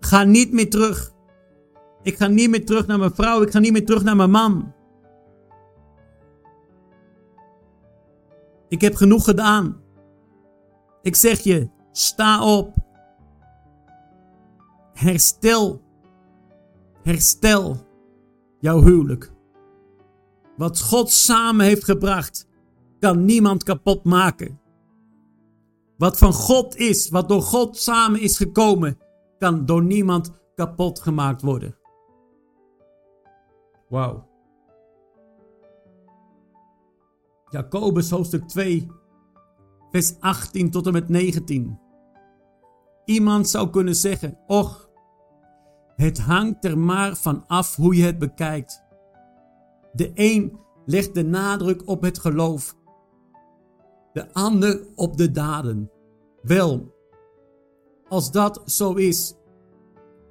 ga 0.00 0.22
niet 0.22 0.52
meer 0.52 0.70
terug. 0.70 1.12
Ik 2.02 2.16
ga 2.16 2.26
niet 2.26 2.50
meer 2.50 2.64
terug 2.64 2.86
naar 2.86 2.98
mijn 2.98 3.14
vrouw. 3.14 3.42
Ik 3.42 3.50
ga 3.50 3.58
niet 3.58 3.72
meer 3.72 3.84
terug 3.86 4.02
naar 4.02 4.16
mijn 4.16 4.30
man. 4.30 4.72
Ik 8.68 8.80
heb 8.80 8.94
genoeg 8.94 9.24
gedaan. 9.24 9.80
Ik 11.02 11.16
zeg 11.16 11.40
je, 11.40 11.68
sta 11.92 12.56
op. 12.56 12.74
Herstel. 14.92 15.82
Herstel 17.02 17.86
jouw 18.58 18.82
huwelijk. 18.82 19.32
Wat 20.56 20.80
God 20.80 21.10
samen 21.10 21.66
heeft 21.66 21.84
gebracht, 21.84 22.46
kan 23.04 23.24
niemand 23.24 23.62
kapot 23.62 24.04
maken. 24.04 24.60
Wat 25.96 26.18
van 26.18 26.32
God 26.32 26.76
is, 26.76 27.08
wat 27.08 27.28
door 27.28 27.42
God 27.42 27.76
samen 27.76 28.20
is 28.20 28.36
gekomen, 28.36 28.98
kan 29.38 29.66
door 29.66 29.82
niemand 29.82 30.32
kapot 30.54 31.00
gemaakt 31.00 31.42
worden. 31.42 31.76
Wauw. 33.88 34.28
Jacobus 37.50 38.10
hoofdstuk 38.10 38.48
2, 38.48 38.86
vers 39.90 40.20
18 40.20 40.70
tot 40.70 40.86
en 40.86 40.92
met 40.92 41.08
19. 41.08 41.78
Iemand 43.04 43.48
zou 43.48 43.70
kunnen 43.70 43.96
zeggen: 43.96 44.38
Och, 44.46 44.90
het 45.96 46.18
hangt 46.18 46.64
er 46.64 46.78
maar 46.78 47.16
van 47.16 47.44
af 47.46 47.76
hoe 47.76 47.96
je 47.96 48.04
het 48.04 48.18
bekijkt. 48.18 48.84
De 49.92 50.10
een 50.14 50.58
legt 50.84 51.14
de 51.14 51.24
nadruk 51.24 51.88
op 51.88 52.02
het 52.02 52.18
geloof, 52.18 52.82
de 54.14 54.32
ander 54.32 54.86
op 54.94 55.16
de 55.16 55.30
daden. 55.30 55.90
Wel, 56.42 56.94
als 58.08 58.32
dat 58.32 58.62
zo 58.66 58.92
is, 58.92 59.34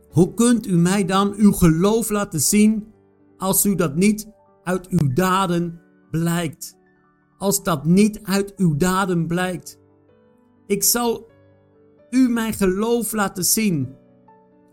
hoe 0.09 0.33
kunt 0.33 0.67
u 0.67 0.77
mij 0.77 1.05
dan 1.05 1.33
uw 1.35 1.51
geloof 1.51 2.09
laten 2.09 2.39
zien 2.39 2.93
als 3.37 3.65
u 3.65 3.75
dat 3.75 3.95
niet 3.95 4.27
uit 4.63 4.87
uw 4.87 5.13
daden 5.13 5.81
blijkt? 6.11 6.77
Als 7.37 7.63
dat 7.63 7.85
niet 7.85 8.19
uit 8.23 8.55
uw 8.55 8.75
daden 8.75 9.27
blijkt. 9.27 9.79
Ik 10.67 10.83
zal 10.83 11.27
u 12.09 12.29
mijn 12.29 12.53
geloof 12.53 13.11
laten 13.11 13.43
zien 13.43 13.95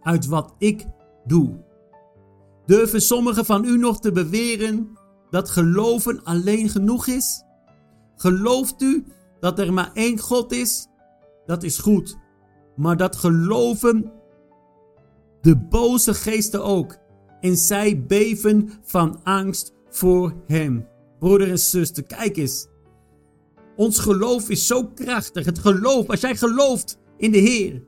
uit 0.02 0.26
wat 0.26 0.54
ik 0.58 0.86
doe. 1.24 1.64
Durven 2.66 3.02
sommigen 3.02 3.44
van 3.44 3.64
u 3.64 3.78
nog 3.78 4.00
te 4.00 4.12
beweren 4.12 4.98
dat 5.30 5.50
geloven 5.50 6.24
alleen 6.24 6.68
genoeg 6.68 7.06
is? 7.06 7.44
Gelooft 8.20 8.82
u 8.82 9.04
dat 9.40 9.58
er 9.58 9.72
maar 9.72 9.90
één 9.94 10.18
God 10.18 10.52
is? 10.52 10.86
Dat 11.46 11.62
is 11.62 11.78
goed. 11.78 12.18
Maar 12.76 12.96
dat 12.96 13.16
geloven 13.16 14.12
de 15.40 15.56
boze 15.56 16.14
geesten 16.14 16.64
ook. 16.64 16.96
En 17.40 17.56
zij 17.56 18.04
beven 18.06 18.70
van 18.82 19.20
angst 19.22 19.74
voor 19.88 20.34
hem. 20.46 20.86
Broeder 21.18 21.50
en 21.50 21.58
zuster, 21.58 22.02
kijk 22.02 22.36
eens. 22.36 22.66
Ons 23.76 23.98
geloof 23.98 24.48
is 24.48 24.66
zo 24.66 24.86
krachtig. 24.86 25.44
Het 25.44 25.58
geloof, 25.58 26.08
als 26.08 26.20
jij 26.20 26.36
gelooft 26.36 26.98
in 27.16 27.32
de 27.32 27.38
Heer. 27.38 27.82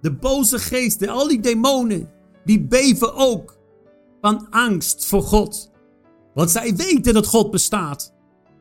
De 0.00 0.12
boze 0.12 0.58
geesten, 0.58 1.08
al 1.08 1.28
die 1.28 1.40
demonen, 1.40 2.10
die 2.44 2.66
beven 2.66 3.14
ook 3.14 3.58
van 4.20 4.50
angst 4.50 5.06
voor 5.06 5.22
God. 5.22 5.70
Want 6.34 6.50
zij 6.50 6.76
weten 6.76 7.14
dat 7.14 7.26
God 7.26 7.50
bestaat. 7.50 8.14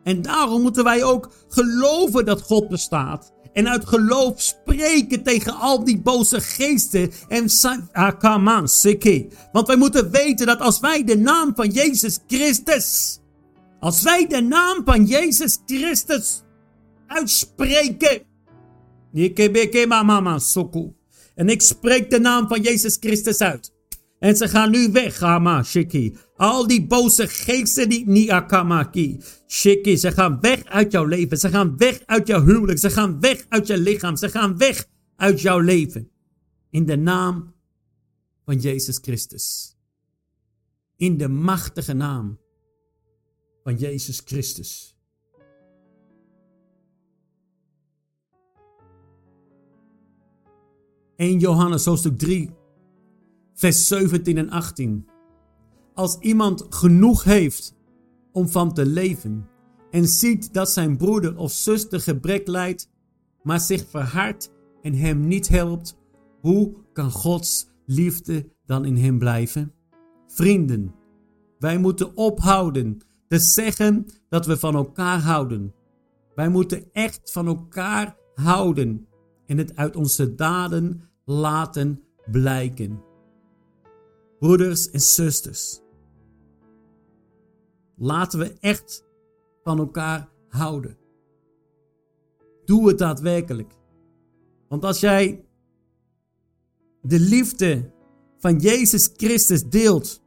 En 0.04 0.22
daarom 0.22 0.62
moeten 0.62 0.84
wij 0.84 1.04
ook 1.04 1.32
geloven 1.48 2.26
dat 2.26 2.42
God 2.42 2.70
bestaat. 2.70 3.32
En 3.54 3.70
uit 3.70 3.86
geloof 3.88 4.42
spreken 4.42 5.24
tegen 5.24 5.56
al 5.56 5.84
die 5.84 6.02
boze 6.02 6.42
geesten. 6.42 7.12
En 7.28 7.50
akaman, 7.92 8.68
seke. 8.68 9.28
Want 9.52 9.68
wij 9.68 9.76
moeten 9.76 10.12
weten 10.12 10.46
dat 10.46 10.60
als 10.60 10.80
wij 10.80 11.04
de 11.04 11.18
naam 11.18 11.56
van 11.56 11.70
Jezus 11.70 12.20
Christus. 12.28 13.20
Als 13.80 14.02
wij 14.02 14.28
de 14.28 14.42
naam 14.42 14.82
van 14.86 15.06
Jezus 15.06 15.60
Christus 15.66 16.42
uitspreken. 17.08 18.22
En 21.36 21.50
ik 21.50 21.62
spreek 21.62 22.10
de 22.10 22.20
naam 22.20 22.48
van 22.48 22.62
Jezus 22.62 22.98
Christus 23.00 23.40
uit. 23.40 23.74
En 24.22 24.36
ze 24.36 24.48
gaan 24.48 24.72
nu 24.72 24.92
weg, 24.92 25.20
Hama, 25.20 25.64
Shiki. 25.64 26.16
Al 26.36 26.68
die 26.68 26.88
boze 26.88 27.28
geesten 27.28 27.90
die 27.90 28.08
niet 28.08 28.30
akamaki. 28.30 29.22
Shiki, 29.48 29.98
ze 29.98 30.12
gaan 30.12 30.40
weg 30.40 30.64
uit 30.64 30.92
jouw 30.92 31.06
leven. 31.06 31.38
Ze 31.38 31.50
gaan 31.50 31.78
weg 31.78 32.02
uit 32.06 32.28
jouw 32.28 32.44
huwelijk. 32.44 32.80
Ze 32.80 32.90
gaan 32.90 33.20
weg 33.20 33.46
uit 33.50 33.68
je 33.68 33.78
lichaam. 33.78 34.16
Ze 34.16 34.30
gaan 34.30 34.58
weg 34.58 34.88
uit 35.16 35.42
jouw 35.42 35.60
leven. 35.60 36.12
In 36.70 36.86
de 36.86 36.98
naam 36.98 37.54
van 38.46 38.60
Jezus 38.60 38.98
Christus. 39.02 39.76
In 40.98 41.18
de 41.18 41.28
machtige 41.28 41.94
naam 41.94 42.40
van 43.64 43.76
Jezus 43.76 44.22
Christus. 44.26 44.96
In 51.16 51.40
Johannes 51.40 51.86
hoofdstuk 51.86 52.18
3 52.18 52.60
vers 53.62 53.88
17 53.88 54.38
en 54.38 54.50
18. 54.50 55.06
Als 55.94 56.18
iemand 56.20 56.66
genoeg 56.70 57.24
heeft 57.24 57.76
om 58.32 58.50
van 58.50 58.74
te 58.74 58.86
leven 58.86 59.50
en 59.92 60.08
ziet 60.08 60.54
dat 60.54 60.72
zijn 60.72 60.98
broeder 60.98 61.38
of 61.38 61.52
zuster 61.52 62.00
gebrek 62.00 62.48
lijdt, 62.48 62.90
maar 63.44 63.60
zich 63.60 63.86
verhardt 63.90 64.52
en 64.82 64.94
hem 64.94 65.28
niet 65.28 65.48
helpt, 65.48 65.98
hoe 66.40 66.74
kan 66.94 67.12
Gods 67.12 67.68
liefde 67.86 68.50
dan 68.66 68.86
in 68.86 68.96
hem 68.96 69.20
blijven? 69.20 69.74
Vrienden, 70.28 70.96
wij 71.60 71.78
moeten 71.78 72.18
ophouden 72.18 72.98
te 73.28 73.40
zeggen 73.40 74.06
dat 74.30 74.46
we 74.46 74.58
van 74.58 74.76
elkaar 74.76 75.20
houden. 75.20 75.74
Wij 76.36 76.50
moeten 76.50 76.84
echt 76.92 77.32
van 77.32 77.48
elkaar 77.48 78.18
houden 78.34 79.08
en 79.46 79.58
het 79.58 79.76
uit 79.76 79.96
onze 79.96 80.36
daden 80.36 81.10
laten 81.26 82.02
blijken 82.32 83.10
broeders 84.42 84.90
en 84.90 85.00
zusters. 85.00 85.82
Laten 87.98 88.40
we 88.40 88.54
echt 88.60 89.04
van 89.64 89.78
elkaar 89.78 90.30
houden. 90.48 90.98
Doe 92.66 92.88
het 92.88 92.98
daadwerkelijk. 92.98 93.74
Want 94.68 94.86
als 94.86 95.00
jij 95.00 95.46
de 97.02 97.20
liefde 97.20 97.92
van 98.38 98.60
Jezus 98.60 99.10
Christus 99.16 99.64
deelt, 99.64 100.22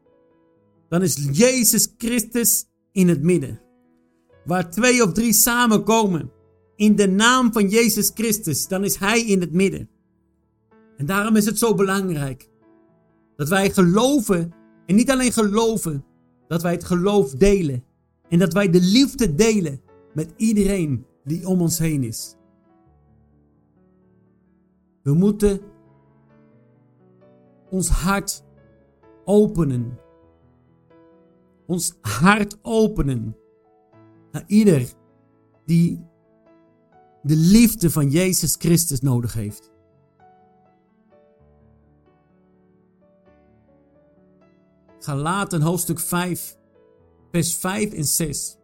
dan 0.88 1.02
is 1.02 1.28
Jezus 1.32 1.94
Christus 1.98 2.66
in 2.92 3.08
het 3.08 3.22
midden. 3.22 3.60
Waar 4.44 4.70
twee 4.70 5.02
of 5.02 5.12
drie 5.12 5.32
samenkomen 5.32 6.32
in 6.76 6.96
de 6.96 7.08
naam 7.08 7.52
van 7.52 7.68
Jezus 7.68 8.10
Christus, 8.14 8.68
dan 8.68 8.84
is 8.84 8.96
Hij 8.96 9.20
in 9.20 9.40
het 9.40 9.52
midden. 9.52 9.88
En 10.96 11.06
daarom 11.06 11.36
is 11.36 11.46
het 11.46 11.58
zo 11.58 11.74
belangrijk 11.74 12.52
dat 13.36 13.48
wij 13.48 13.70
geloven 13.70 14.52
en 14.86 14.94
niet 14.94 15.10
alleen 15.10 15.32
geloven, 15.32 16.04
dat 16.48 16.62
wij 16.62 16.72
het 16.72 16.84
geloof 16.84 17.30
delen. 17.30 17.84
En 18.28 18.38
dat 18.38 18.52
wij 18.52 18.70
de 18.70 18.80
liefde 18.80 19.34
delen 19.34 19.80
met 20.14 20.32
iedereen 20.36 21.06
die 21.24 21.48
om 21.48 21.60
ons 21.60 21.78
heen 21.78 22.02
is. 22.02 22.36
We 25.02 25.14
moeten 25.14 25.60
ons 27.70 27.88
hart 27.88 28.44
openen. 29.24 29.98
Ons 31.66 31.94
hart 32.00 32.58
openen 32.62 33.36
naar 34.30 34.44
ieder 34.46 34.92
die 35.64 36.06
de 37.22 37.36
liefde 37.36 37.90
van 37.90 38.10
Jezus 38.10 38.54
Christus 38.58 39.00
nodig 39.00 39.34
heeft. 39.34 39.73
Galaten 45.04 45.62
hoofdstuk 45.62 46.00
5, 46.00 46.56
vers 47.30 47.54
5 47.54 47.92
en 47.92 48.04
6. 48.04 48.56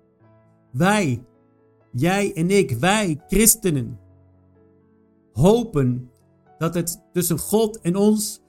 Wij, 0.73 1.25
jij 1.93 2.35
en 2.35 2.51
ik, 2.51 2.71
wij 2.71 3.21
christenen, 3.29 3.99
hopen 5.33 6.11
dat 6.59 6.75
het 6.75 7.03
tussen 7.13 7.39
God 7.39 7.81
en 7.81 7.97
ons 7.97 8.41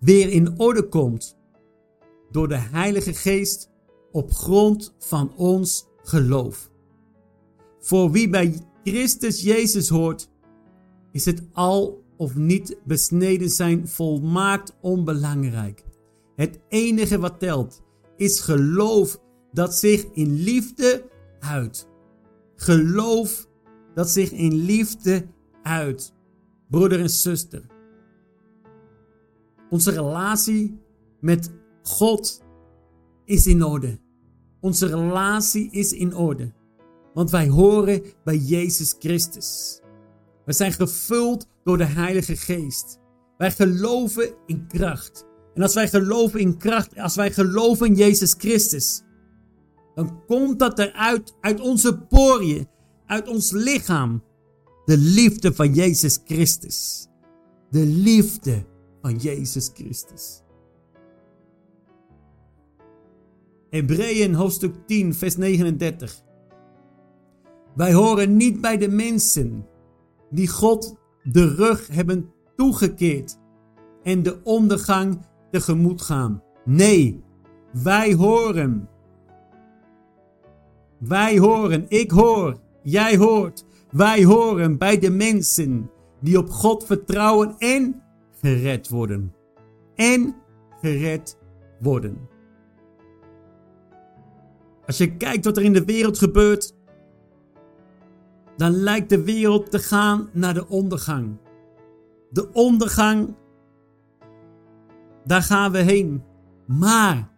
weer 0.00 0.28
in 0.28 0.58
orde 0.58 0.88
komt 0.88 1.36
door 2.30 2.48
de 2.48 2.58
Heilige 2.58 3.14
Geest 3.14 3.70
op 4.10 4.32
grond 4.32 4.94
van 4.98 5.32
ons 5.36 5.86
geloof. 6.02 6.70
Voor 7.78 8.10
wie 8.10 8.28
bij 8.28 8.60
Christus 8.84 9.42
Jezus 9.42 9.88
hoort, 9.88 10.28
is 11.12 11.24
het 11.24 11.42
al 11.52 12.04
of 12.16 12.34
niet 12.34 12.76
besneden 12.84 13.50
zijn 13.50 13.88
volmaakt 13.88 14.74
onbelangrijk. 14.80 15.84
Het 16.36 16.60
enige 16.68 17.18
wat 17.18 17.40
telt 17.40 17.82
is 18.16 18.40
geloof 18.40 19.20
dat 19.52 19.74
zich 19.74 20.04
in 20.12 20.32
liefde 20.32 21.10
uit. 21.40 21.88
Geloof 22.54 23.48
dat 23.94 24.10
zich 24.10 24.30
in 24.30 24.54
liefde 24.54 25.26
uit. 25.62 26.14
Broeder 26.68 27.00
en 27.00 27.10
zuster. 27.10 27.66
Onze 29.70 29.90
relatie 29.90 30.80
met 31.20 31.50
God 31.82 32.42
is 33.24 33.46
in 33.46 33.64
orde. 33.64 33.98
Onze 34.60 34.86
relatie 34.86 35.70
is 35.70 35.92
in 35.92 36.16
orde. 36.16 36.52
Want 37.14 37.30
wij 37.30 37.48
horen 37.48 38.02
bij 38.24 38.36
Jezus 38.36 38.94
Christus. 38.98 39.80
We 40.44 40.52
zijn 40.52 40.72
gevuld 40.72 41.46
door 41.64 41.78
de 41.78 41.84
Heilige 41.84 42.36
Geest. 42.36 42.98
Wij 43.38 43.50
geloven 43.50 44.34
in 44.46 44.66
kracht. 44.66 45.26
En 45.54 45.62
als 45.62 45.74
wij 45.74 45.88
geloven 45.88 46.40
in 46.40 46.56
kracht, 46.56 46.98
als 46.98 47.14
wij 47.14 47.32
geloven 47.32 47.86
in 47.86 47.94
Jezus 47.94 48.34
Christus, 48.38 49.02
dan 49.94 50.24
komt 50.26 50.58
dat 50.58 50.78
eruit, 50.78 51.34
uit 51.40 51.60
onze 51.60 51.98
poriën, 51.98 52.68
uit 53.06 53.28
ons 53.28 53.50
lichaam, 53.50 54.22
de 54.84 54.98
liefde 54.98 55.54
van 55.54 55.74
Jezus 55.74 56.20
Christus. 56.24 57.06
De 57.70 57.86
liefde 57.86 58.64
van 59.00 59.16
Jezus 59.16 59.70
Christus. 59.74 60.42
Hebreeën 63.70 64.34
hoofdstuk 64.34 64.74
10, 64.86 65.14
vers 65.14 65.36
39. 65.36 66.22
Wij 67.74 67.92
horen 67.92 68.36
niet 68.36 68.60
bij 68.60 68.76
de 68.76 68.88
mensen 68.88 69.66
die 70.30 70.48
God 70.48 70.94
de 71.22 71.54
rug 71.54 71.88
hebben 71.88 72.32
toegekeerd 72.56 73.38
en 74.02 74.22
de 74.22 74.42
ondergang 74.42 75.20
tegemoet 75.52 76.02
gaan. 76.02 76.42
Nee, 76.64 77.22
wij 77.82 78.14
horen. 78.14 78.88
Wij 80.98 81.38
horen, 81.38 81.84
ik 81.88 82.10
hoor, 82.10 82.56
jij 82.82 83.16
hoort. 83.16 83.64
Wij 83.90 84.24
horen 84.24 84.78
bij 84.78 84.98
de 84.98 85.10
mensen 85.10 85.90
die 86.20 86.38
op 86.38 86.50
God 86.50 86.84
vertrouwen 86.84 87.54
en 87.58 88.02
gered 88.40 88.88
worden. 88.88 89.34
En 89.94 90.36
gered 90.80 91.38
worden. 91.80 92.28
Als 94.86 94.98
je 94.98 95.16
kijkt 95.16 95.44
wat 95.44 95.56
er 95.56 95.62
in 95.62 95.72
de 95.72 95.84
wereld 95.84 96.18
gebeurt, 96.18 96.74
dan 98.56 98.72
lijkt 98.72 99.08
de 99.08 99.22
wereld 99.22 99.70
te 99.70 99.78
gaan 99.78 100.28
naar 100.32 100.54
de 100.54 100.68
ondergang. 100.68 101.36
De 102.30 102.52
ondergang 102.52 103.34
daar 105.24 105.42
gaan 105.42 105.72
we 105.72 105.78
heen. 105.78 106.22
Maar 106.66 107.28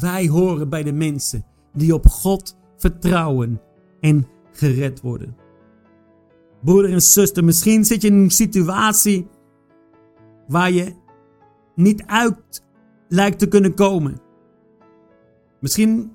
wij 0.00 0.28
horen 0.28 0.68
bij 0.68 0.82
de 0.82 0.92
mensen 0.92 1.44
die 1.72 1.94
op 1.94 2.06
God 2.06 2.56
vertrouwen 2.76 3.60
en 4.00 4.26
gered 4.52 5.00
worden. 5.00 5.36
Broeder 6.62 6.92
en 6.92 7.02
zuster, 7.02 7.44
misschien 7.44 7.84
zit 7.84 8.02
je 8.02 8.08
in 8.08 8.14
een 8.14 8.30
situatie 8.30 9.28
waar 10.46 10.70
je 10.70 10.94
niet 11.74 12.02
uit 12.06 12.62
lijkt 13.08 13.38
te 13.38 13.48
kunnen 13.48 13.74
komen. 13.74 14.20
Misschien 15.60 16.12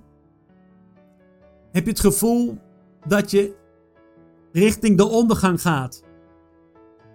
heb 1.72 1.84
je 1.84 1.90
het 1.90 2.00
gevoel 2.00 2.58
dat 3.08 3.32
je 3.32 3.56
richting 4.52 4.98
de 4.98 5.08
ondergang 5.08 5.62
gaat. 5.62 6.04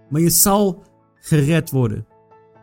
Maar 0.09 0.20
je 0.20 0.30
zal 0.30 0.82
gered 1.14 1.70
worden. 1.70 2.07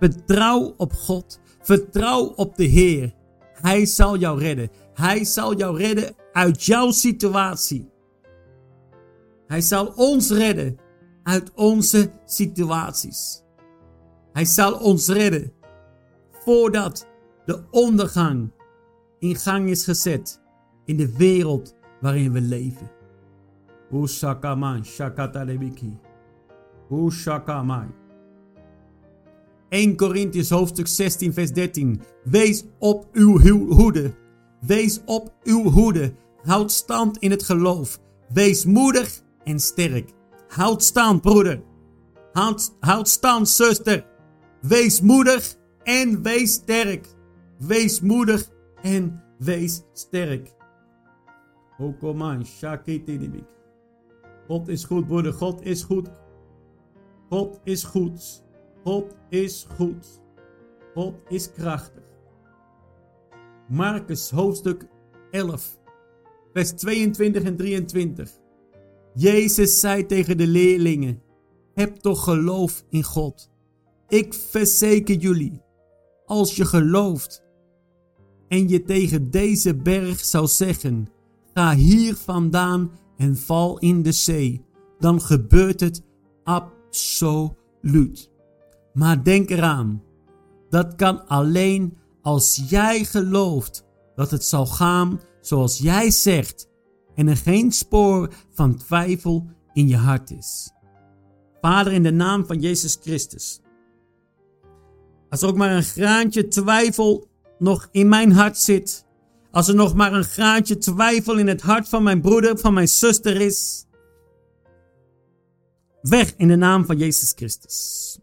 Vertrouw 0.01 0.73
op 0.77 0.93
God. 0.93 1.39
Vertrouw 1.61 2.23
op 2.23 2.55
de 2.55 2.63
Heer. 2.63 3.13
Hij 3.53 3.85
zal 3.85 4.17
jou 4.17 4.39
redden. 4.39 4.69
Hij 4.93 5.23
zal 5.23 5.55
jou 5.55 5.77
redden 5.77 6.15
uit 6.31 6.63
jouw 6.63 6.91
situatie. 6.91 7.89
Hij 9.47 9.61
zal 9.61 9.93
ons 9.95 10.29
redden 10.29 10.77
uit 11.23 11.51
onze 11.55 12.11
situaties. 12.25 13.43
Hij 14.33 14.45
zal 14.45 14.73
ons 14.73 15.07
redden 15.07 15.53
voordat 16.31 17.07
de 17.45 17.63
ondergang 17.71 18.51
in 19.19 19.35
gang 19.35 19.69
is 19.69 19.83
gezet 19.83 20.41
in 20.85 20.97
de 20.97 21.17
wereld 21.17 21.75
waarin 21.99 22.31
we 22.31 22.41
leven. 22.41 22.91
Ushakaman 23.91 24.85
shakatalebiki. 24.85 25.99
Ushakamai. 26.89 28.00
1 29.71 29.95
Corinthians 29.95 30.49
hoofdstuk 30.49 30.87
16 30.87 31.33
vers 31.33 31.51
13. 31.51 32.01
Wees 32.23 32.63
op 32.79 33.07
uw 33.13 33.39
hoede. 33.69 34.13
Wees 34.61 35.01
op 35.05 35.33
uw 35.43 35.69
hoede. 35.69 36.13
Houd 36.43 36.71
stand 36.71 37.17
in 37.17 37.31
het 37.31 37.43
geloof. 37.43 37.99
Wees 38.33 38.65
moedig 38.65 39.21
en 39.43 39.59
sterk. 39.59 40.09
Houd 40.47 40.83
stand, 40.83 41.21
broeder. 41.21 41.61
Houd, 42.79 43.07
stand, 43.07 43.49
zuster. 43.49 44.05
Wees 44.61 45.01
moedig 45.01 45.55
en 45.83 46.21
wees 46.21 46.53
sterk. 46.53 47.07
Wees 47.57 48.01
moedig 48.01 48.49
en 48.81 49.23
wees 49.37 49.81
sterk. 49.93 50.53
Hokoman. 51.77 52.45
God 54.47 54.67
is 54.67 54.83
goed, 54.83 55.07
broeder. 55.07 55.33
God 55.33 55.65
is 55.65 55.83
goed. 55.83 56.09
God 57.29 57.59
is 57.63 57.83
goed. 57.83 58.43
God 58.83 59.15
is 59.29 59.67
goed. 59.77 60.21
God 60.93 61.13
is 61.29 61.51
krachtig. 61.51 62.03
Marcus 63.67 64.29
hoofdstuk 64.29 64.87
11, 65.31 65.79
vers 66.53 66.71
22 66.71 67.43
en 67.43 67.55
23. 67.55 68.29
Jezus 69.13 69.79
zei 69.79 70.05
tegen 70.05 70.37
de 70.37 70.47
leerlingen: 70.47 71.21
Heb 71.73 71.95
toch 71.95 72.23
geloof 72.23 72.83
in 72.89 73.03
God. 73.03 73.49
Ik 74.07 74.33
verzeker 74.33 75.15
jullie, 75.15 75.61
als 76.25 76.55
je 76.55 76.65
gelooft 76.65 77.43
en 78.47 78.67
je 78.69 78.83
tegen 78.83 79.29
deze 79.29 79.75
berg 79.75 80.19
zou 80.19 80.47
zeggen: 80.47 81.07
Ga 81.53 81.75
hier 81.75 82.15
vandaan 82.15 82.91
en 83.17 83.37
val 83.37 83.79
in 83.79 84.01
de 84.01 84.11
zee, 84.11 84.65
dan 84.99 85.21
gebeurt 85.21 85.79
het 85.79 86.03
absoluut. 86.43 88.30
Maar 88.93 89.23
denk 89.23 89.49
eraan, 89.49 90.03
dat 90.69 90.95
kan 90.95 91.27
alleen 91.27 91.97
als 92.21 92.63
jij 92.67 93.03
gelooft 93.03 93.85
dat 94.15 94.31
het 94.31 94.43
zal 94.43 94.65
gaan 94.65 95.19
zoals 95.41 95.77
jij 95.77 96.11
zegt 96.11 96.69
en 97.15 97.27
er 97.27 97.37
geen 97.37 97.71
spoor 97.71 98.33
van 98.51 98.77
twijfel 98.77 99.47
in 99.73 99.87
je 99.87 99.97
hart 99.97 100.31
is. 100.31 100.71
Vader, 101.61 101.93
in 101.93 102.03
de 102.03 102.11
naam 102.11 102.45
van 102.45 102.59
Jezus 102.59 102.97
Christus. 103.01 103.61
Als 105.29 105.41
er 105.41 105.47
ook 105.47 105.55
maar 105.55 105.71
een 105.71 105.83
graantje 105.83 106.47
twijfel 106.47 107.27
nog 107.59 107.87
in 107.91 108.09
mijn 108.09 108.31
hart 108.31 108.57
zit, 108.57 109.05
als 109.51 109.67
er 109.67 109.75
nog 109.75 109.93
maar 109.93 110.13
een 110.13 110.23
graantje 110.23 110.77
twijfel 110.77 111.37
in 111.37 111.47
het 111.47 111.61
hart 111.61 111.89
van 111.89 112.03
mijn 112.03 112.21
broeder, 112.21 112.57
van 112.57 112.73
mijn 112.73 112.87
zuster 112.87 113.41
is, 113.41 113.85
weg 116.01 116.33
in 116.37 116.47
de 116.47 116.55
naam 116.55 116.85
van 116.85 116.97
Jezus 116.97 117.31
Christus. 117.35 118.19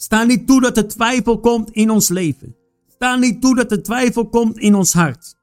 Sta 0.00 0.24
niet 0.24 0.46
toe 0.46 0.60
dat 0.60 0.76
er 0.76 0.88
twijfel 0.88 1.40
komt 1.40 1.70
in 1.70 1.90
ons 1.90 2.08
leven. 2.08 2.56
Sta 2.88 3.16
niet 3.16 3.40
toe 3.40 3.54
dat 3.54 3.70
er 3.70 3.82
twijfel 3.82 4.28
komt 4.28 4.58
in 4.58 4.74
ons 4.74 4.92
hart. 4.92 5.36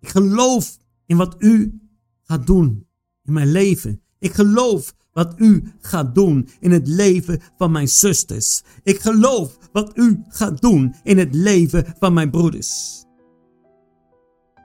Ik 0.00 0.08
geloof 0.08 0.78
in 1.06 1.16
wat 1.16 1.34
u 1.38 1.80
gaat 2.22 2.46
doen 2.46 2.86
in 3.24 3.32
mijn 3.32 3.50
leven. 3.50 4.02
Ik 4.18 4.32
geloof 4.32 4.94
wat 5.12 5.34
u 5.36 5.72
gaat 5.80 6.14
doen 6.14 6.48
in 6.60 6.70
het 6.70 6.88
leven 6.88 7.40
van 7.56 7.70
mijn 7.70 7.88
zusters. 7.88 8.62
Ik 8.82 9.00
geloof 9.00 9.58
wat 9.72 9.96
u 9.96 10.22
gaat 10.28 10.60
doen 10.60 10.94
in 11.02 11.18
het 11.18 11.34
leven 11.34 11.94
van 11.98 12.12
mijn 12.12 12.30
broeders. 12.30 13.04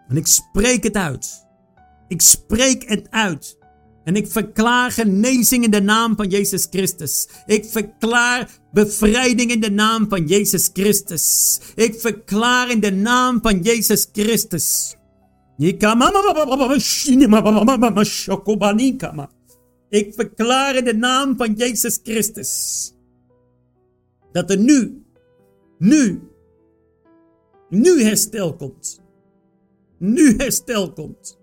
En 0.07 0.17
ik 0.17 0.27
spreek 0.27 0.83
het 0.83 0.95
uit. 0.95 1.45
Ik 2.07 2.21
spreek 2.21 2.89
het 2.89 3.09
uit. 3.09 3.57
En 4.03 4.15
ik 4.15 4.27
verklaar 4.27 4.91
genezing 4.91 5.63
in 5.63 5.71
de 5.71 5.81
naam 5.81 6.15
van 6.15 6.29
Jezus 6.29 6.67
Christus. 6.69 7.27
Ik 7.45 7.65
verklaar 7.65 8.49
bevrijding 8.71 9.51
in 9.51 9.59
de 9.59 9.71
naam 9.71 10.09
van 10.09 10.27
Jezus 10.27 10.69
Christus. 10.73 11.59
Ik 11.75 11.99
verklaar 11.99 12.69
in 12.69 12.79
de 12.79 12.91
naam 12.91 13.41
van 13.41 13.61
Jezus 13.61 14.07
Christus. 14.11 14.95
Ik 15.57 15.81
verklaar 20.13 20.75
in 20.75 20.85
de 20.85 20.95
naam 20.95 21.37
van 21.37 21.53
Jezus 21.53 21.99
Christus. 22.03 22.93
Dat 24.31 24.49
er 24.49 24.57
nu, 24.57 25.03
nu, 25.77 26.21
nu 27.69 28.03
herstel 28.03 28.55
komt. 28.55 29.01
Nu 29.97 30.33
herstel 30.37 30.93
komt. 30.93 31.41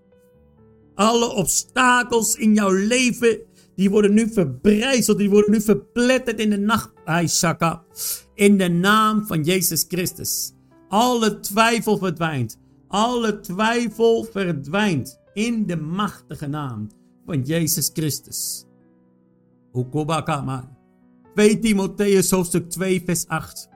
Alle 1.01 1.29
obstakels 1.29 2.35
in 2.35 2.53
jouw 2.53 2.71
leven, 2.71 3.39
die 3.75 3.89
worden 3.89 4.13
nu 4.13 4.29
verbrijzeld, 4.29 5.17
die 5.17 5.29
worden 5.29 5.51
nu 5.51 5.61
verpletterd 5.61 6.39
in 6.39 6.49
de 6.49 6.57
nacht. 6.57 6.91
Aishaka. 7.05 7.83
In 8.35 8.57
de 8.57 8.69
naam 8.69 9.25
van 9.25 9.43
Jezus 9.43 9.85
Christus. 9.87 10.53
Alle 10.89 11.39
twijfel 11.39 11.97
verdwijnt. 11.97 12.59
Alle 12.87 13.39
twijfel 13.39 14.27
verdwijnt 14.31 15.19
in 15.33 15.65
de 15.65 15.75
machtige 15.77 16.47
naam 16.47 16.89
van 17.25 17.41
Jezus 17.41 17.89
Christus. 17.93 18.65
Ukobakama. 19.73 20.77
2 21.35 21.59
Timotheus 21.59 22.31
hoofdstuk 22.31 22.69
2 22.69 23.01
vers 23.05 23.27
8. 23.27 23.69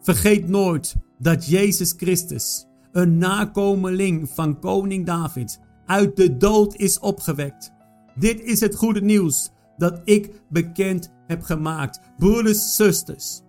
Vergeet 0.00 0.48
nooit 0.48 0.94
dat 1.18 1.46
Jezus 1.46 1.94
Christus, 1.96 2.66
een 2.92 3.18
nakomeling 3.18 4.28
van 4.28 4.60
koning 4.60 5.06
David, 5.06 5.66
uit 5.88 6.16
de 6.16 6.36
dood 6.36 6.74
is 6.74 6.98
opgewekt. 6.98 7.72
Dit 8.14 8.40
is 8.40 8.60
het 8.60 8.74
goede 8.74 9.00
nieuws 9.00 9.50
dat 9.76 10.00
ik 10.04 10.30
bekend 10.48 11.10
heb 11.26 11.42
gemaakt. 11.42 12.00
Broeders, 12.16 12.76
zusters. 12.76 13.40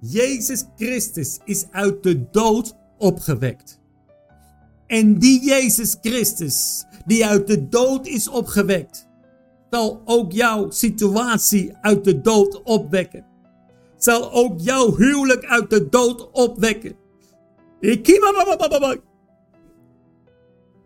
Jezus 0.00 0.64
Christus 0.76 1.38
is 1.44 1.66
uit 1.70 2.02
de 2.02 2.30
dood 2.30 2.76
opgewekt. 2.98 3.80
En 4.86 5.18
die 5.18 5.44
Jezus 5.44 5.96
Christus, 6.00 6.84
die 7.06 7.26
uit 7.26 7.46
de 7.46 7.68
dood 7.68 8.06
is 8.06 8.28
opgewekt, 8.28 9.08
zal 9.70 10.02
ook 10.04 10.32
jouw 10.32 10.70
situatie 10.70 11.76
uit 11.80 12.04
de 12.04 12.20
dood 12.20 12.62
opwekken. 12.62 13.26
Zal 13.96 14.32
ook 14.32 14.60
jouw 14.60 14.96
huwelijk 14.96 15.44
uit 15.44 15.70
de 15.70 15.88
dood 15.88 16.30
opwekken. 16.30 16.96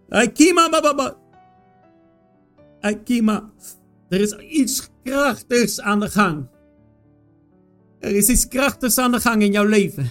Akima 0.09 0.69
baba. 0.71 1.17
Akima. 2.81 3.53
Er 4.09 4.21
is 4.21 4.37
iets 4.37 4.91
krachtigs 5.03 5.81
aan 5.81 6.01
de 6.01 6.09
gang. 6.09 6.49
Er 7.99 8.17
is 8.17 8.29
iets 8.29 8.49
krachtigs 8.49 8.99
aan 8.99 9.13
de 9.13 9.21
gang 9.21 9.43
in 9.43 9.53
jouw 9.53 9.65
leven. 9.65 10.11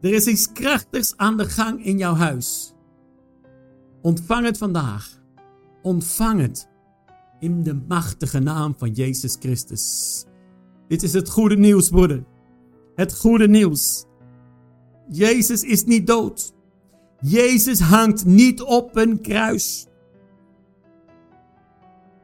Er 0.00 0.12
is 0.12 0.26
iets 0.26 0.52
krachtigs 0.52 1.16
aan 1.16 1.36
de 1.36 1.44
gang 1.44 1.84
in 1.84 1.98
jouw 1.98 2.14
huis. 2.14 2.74
Ontvang 4.02 4.46
het 4.46 4.58
vandaag. 4.58 5.18
Ontvang 5.82 6.40
het 6.40 6.68
in 7.40 7.62
de 7.62 7.74
machtige 7.88 8.38
naam 8.38 8.74
van 8.76 8.90
Jezus 8.90 9.36
Christus. 9.40 10.24
Dit 10.88 11.02
is 11.02 11.12
het 11.12 11.30
goede 11.30 11.56
nieuws, 11.56 11.88
broeder. 11.88 12.24
Het 12.94 13.18
goede 13.18 13.48
nieuws. 13.48 14.04
Jezus 15.08 15.62
is 15.62 15.84
niet 15.84 16.06
dood. 16.06 16.54
Jezus 17.20 17.80
hangt 17.80 18.24
niet 18.24 18.62
op 18.62 18.96
een 18.96 19.20
kruis. 19.20 19.86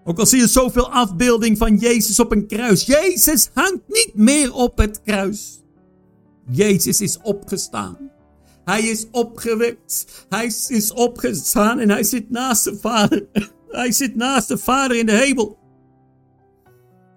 Ook 0.04 0.18
al 0.18 0.26
zie 0.26 0.40
je 0.40 0.48
zoveel 0.48 0.90
afbeelding 0.90 1.58
van 1.58 1.76
Jezus 1.76 2.20
op 2.20 2.32
een 2.32 2.46
kruis. 2.46 2.86
Jezus 2.86 3.50
hangt 3.54 3.82
niet 3.88 4.14
meer 4.14 4.54
op 4.54 4.78
het 4.78 5.02
kruis. 5.02 5.62
Jezus 6.50 7.00
is 7.00 7.18
opgestaan. 7.22 8.10
Hij 8.64 8.82
is 8.82 9.06
opgewekt. 9.10 10.24
Hij 10.28 10.46
is 10.68 10.92
opgestaan 10.92 11.78
en 11.78 11.90
hij 11.90 12.02
zit 12.02 12.30
naast 12.30 12.64
de 12.64 12.76
Vader. 12.76 13.26
Hij 13.68 13.92
zit 13.92 14.16
naast 14.16 14.48
de 14.48 14.58
Vader 14.58 14.96
in 14.96 15.06
de 15.06 15.12
hemel. 15.12 15.58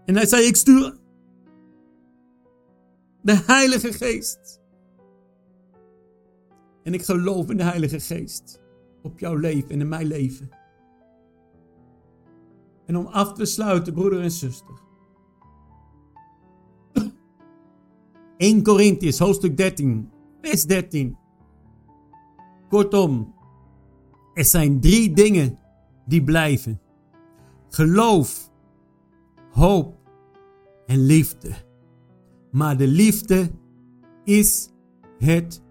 En 0.05 0.15
hij 0.15 0.27
zei: 0.27 0.45
Ik 0.45 0.55
stuur 0.55 0.97
de 3.21 3.39
Heilige 3.45 3.93
Geest. 3.93 4.58
En 6.83 6.93
ik 6.93 7.03
geloof 7.03 7.49
in 7.49 7.57
de 7.57 7.63
Heilige 7.63 7.99
Geest. 7.99 8.61
Op 9.01 9.19
jouw 9.19 9.35
leven 9.35 9.69
en 9.69 9.79
in 9.79 9.87
mijn 9.87 10.07
leven. 10.07 10.49
En 12.85 12.97
om 12.97 13.05
af 13.05 13.33
te 13.33 13.45
sluiten, 13.45 13.93
broeder 13.93 14.21
en 14.21 14.31
zuster. 14.31 14.79
1 18.37 18.63
Corinthians, 18.63 19.19
hoofdstuk 19.19 19.57
13, 19.57 20.11
vers 20.41 20.65
13. 20.65 21.17
Kortom, 22.69 23.33
er 24.33 24.45
zijn 24.45 24.79
drie 24.79 25.13
dingen 25.13 25.57
die 26.05 26.23
blijven: 26.23 26.81
geloof, 27.69 28.51
hoop 29.51 29.97
en 30.85 31.05
liefde. 31.05 31.51
Maar 32.51 32.77
de 32.77 32.87
liefde 32.87 33.51
is 34.23 34.69
het 35.19 35.61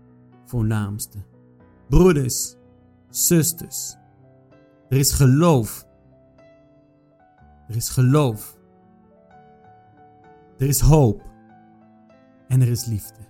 voornaamste. 0.48 1.18
Broeders, 1.88 2.56
zusters, 3.08 3.96
er 4.88 4.98
is 4.98 5.12
geloof. 5.12 5.86
Er 7.68 7.76
is 7.76 7.88
geloof. 7.88 8.56
Er 10.58 10.66
is 10.66 10.80
hoop. 10.80 11.22
En 12.48 12.60
er 12.60 12.68
is 12.68 12.84
liefde. 12.84 13.20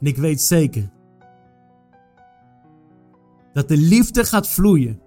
En 0.00 0.06
ik 0.06 0.16
weet 0.16 0.40
zeker 0.40 0.90
dat 3.52 3.68
de 3.68 3.76
liefde 3.76 4.24
gaat 4.24 4.48
vloeien. 4.48 5.00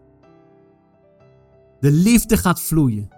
De 1.80 1.92
liefde 1.92 2.38
gaat 2.38 2.62
vloeien. 2.62 3.10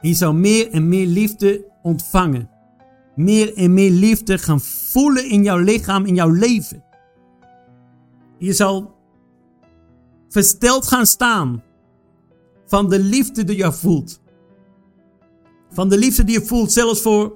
je 0.00 0.14
zal 0.14 0.34
meer 0.34 0.70
en 0.70 0.88
meer 0.88 1.06
liefde 1.06 1.70
ontvangen. 1.82 2.50
Meer 3.14 3.54
en 3.54 3.74
meer 3.74 3.90
liefde 3.90 4.38
gaan 4.38 4.60
voelen 4.60 5.28
in 5.28 5.42
jouw 5.42 5.58
lichaam, 5.58 6.06
in 6.06 6.14
jouw 6.14 6.30
leven. 6.30 6.84
Je 8.38 8.52
zal 8.52 8.94
versteld 10.28 10.86
gaan 10.86 11.06
staan 11.06 11.62
van 12.66 12.88
de 12.88 12.98
liefde 12.98 13.44
die 13.44 13.56
je 13.56 13.72
voelt. 13.72 14.20
Van 15.70 15.88
de 15.88 15.98
liefde 15.98 16.24
die 16.24 16.38
je 16.38 16.46
voelt, 16.46 16.72
zelfs 16.72 17.00
voor, 17.00 17.28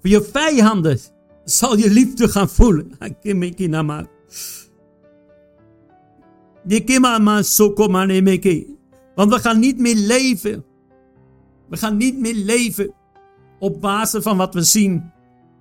voor 0.00 0.10
je 0.10 0.22
vijanden, 0.32 0.98
zal 1.44 1.76
je 1.76 1.90
liefde 1.90 2.28
gaan 2.28 2.48
voelen. 2.48 2.90
Want 9.14 9.32
we 9.32 9.38
gaan 9.38 9.58
niet 9.58 9.78
meer 9.78 9.96
leven. 9.96 10.64
We 11.68 11.76
gaan 11.76 11.96
niet 11.96 12.18
meer 12.18 12.34
leven 12.34 12.94
op 13.58 13.80
basis 13.80 14.22
van 14.22 14.36
wat 14.36 14.54
we 14.54 14.62
zien. 14.62 15.12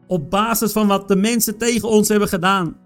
Op 0.08 0.30
basis 0.30 0.72
van 0.72 0.88
wat 0.88 1.08
de 1.08 1.16
mensen 1.16 1.58
tegen 1.58 1.89
ons 1.89 2.08
hebben 2.08 2.28
gedaan. 2.28 2.78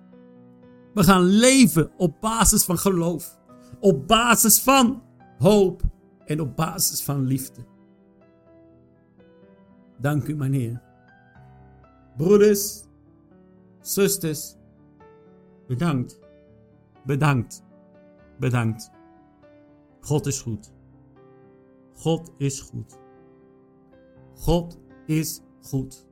We 0.93 1.03
gaan 1.03 1.23
leven 1.23 1.91
op 1.97 2.21
basis 2.21 2.63
van 2.63 2.77
geloof. 2.77 3.39
Op 3.79 4.07
basis 4.07 4.59
van 4.59 5.03
hoop. 5.37 5.81
En 6.25 6.41
op 6.41 6.55
basis 6.55 7.03
van 7.03 7.25
liefde. 7.25 7.65
Dank 9.97 10.27
u, 10.27 10.35
meneer. 10.35 10.81
Broeders, 12.17 12.83
zusters, 13.81 14.55
bedankt. 15.67 16.19
Bedankt. 17.05 17.63
Bedankt. 18.39 18.91
God 20.01 20.25
is 20.25 20.41
goed. 20.41 20.71
God 21.93 22.31
is 22.37 22.61
goed. 22.61 22.97
God 24.35 24.77
is 25.09 25.41
goed. 25.61 26.07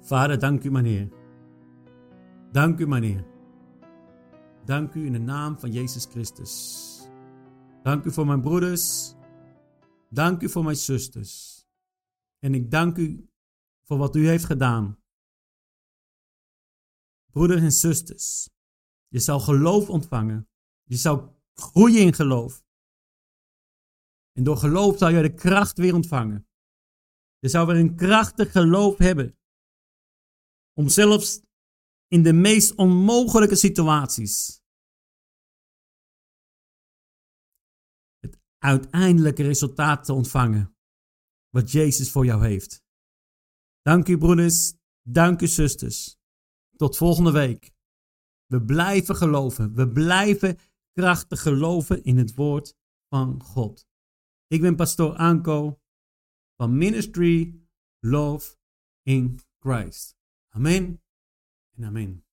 Vader, 0.00 0.38
dank 0.38 0.64
u, 0.64 0.70
meneer. 0.70 1.08
Dank 2.52 2.78
u, 2.78 2.86
meneer. 2.86 3.26
Dank 4.64 4.94
u 4.94 5.04
in 5.06 5.12
de 5.12 5.18
naam 5.18 5.58
van 5.58 5.72
Jezus 5.72 6.04
Christus. 6.04 6.52
Dank 7.82 8.04
u 8.04 8.12
voor 8.12 8.26
mijn 8.26 8.40
broeders. 8.40 9.14
Dank 10.08 10.42
u 10.42 10.48
voor 10.48 10.64
mijn 10.64 10.76
zusters. 10.76 11.64
En 12.38 12.54
ik 12.54 12.70
dank 12.70 12.96
u 12.96 13.28
voor 13.82 13.98
wat 13.98 14.16
u 14.16 14.28
heeft 14.28 14.44
gedaan. 14.44 14.98
Broeders 17.30 17.60
en 17.60 17.72
zusters, 17.72 18.48
je 19.08 19.18
zal 19.18 19.40
geloof 19.40 19.90
ontvangen. 19.90 20.48
Je 20.84 20.96
zal 20.96 21.40
groeien 21.54 22.00
in 22.00 22.14
geloof. 22.14 22.61
En 24.32 24.44
door 24.44 24.56
geloof 24.56 24.98
zal 24.98 25.08
je 25.08 25.22
de 25.22 25.34
kracht 25.34 25.78
weer 25.78 25.94
ontvangen. 25.94 26.46
Je 27.38 27.48
zou 27.48 27.66
weer 27.66 27.76
een 27.76 27.96
krachtig 27.96 28.52
geloof 28.52 28.98
hebben. 28.98 29.38
Om 30.72 30.88
zelfs 30.88 31.40
in 32.06 32.22
de 32.22 32.32
meest 32.32 32.74
onmogelijke 32.74 33.56
situaties 33.56 34.62
het 38.18 38.38
uiteindelijke 38.58 39.42
resultaat 39.42 40.04
te 40.04 40.12
ontvangen. 40.12 40.76
Wat 41.48 41.70
Jezus 41.70 42.10
voor 42.10 42.24
jou 42.24 42.46
heeft. 42.46 42.82
Dank 43.80 44.08
u 44.08 44.18
broeders, 44.18 44.74
dank 45.02 45.40
u 45.40 45.46
zusters. 45.46 46.16
Tot 46.76 46.96
volgende 46.96 47.30
week. 47.30 47.72
We 48.46 48.64
blijven 48.64 49.16
geloven. 49.16 49.74
We 49.74 49.88
blijven 49.88 50.58
krachtig 50.92 51.42
geloven 51.42 52.04
in 52.04 52.18
het 52.18 52.34
woord 52.34 52.74
van 53.08 53.42
God. 53.42 53.86
Ik 54.52 54.60
ben 54.60 54.76
pastoor 54.76 55.16
Anko 55.16 55.80
van 56.56 56.76
Ministry 56.76 57.60
Love 58.00 58.56
in 59.02 59.40
Christ. 59.58 60.16
Amen 60.48 61.02
en 61.76 61.84
amen. 61.84 62.24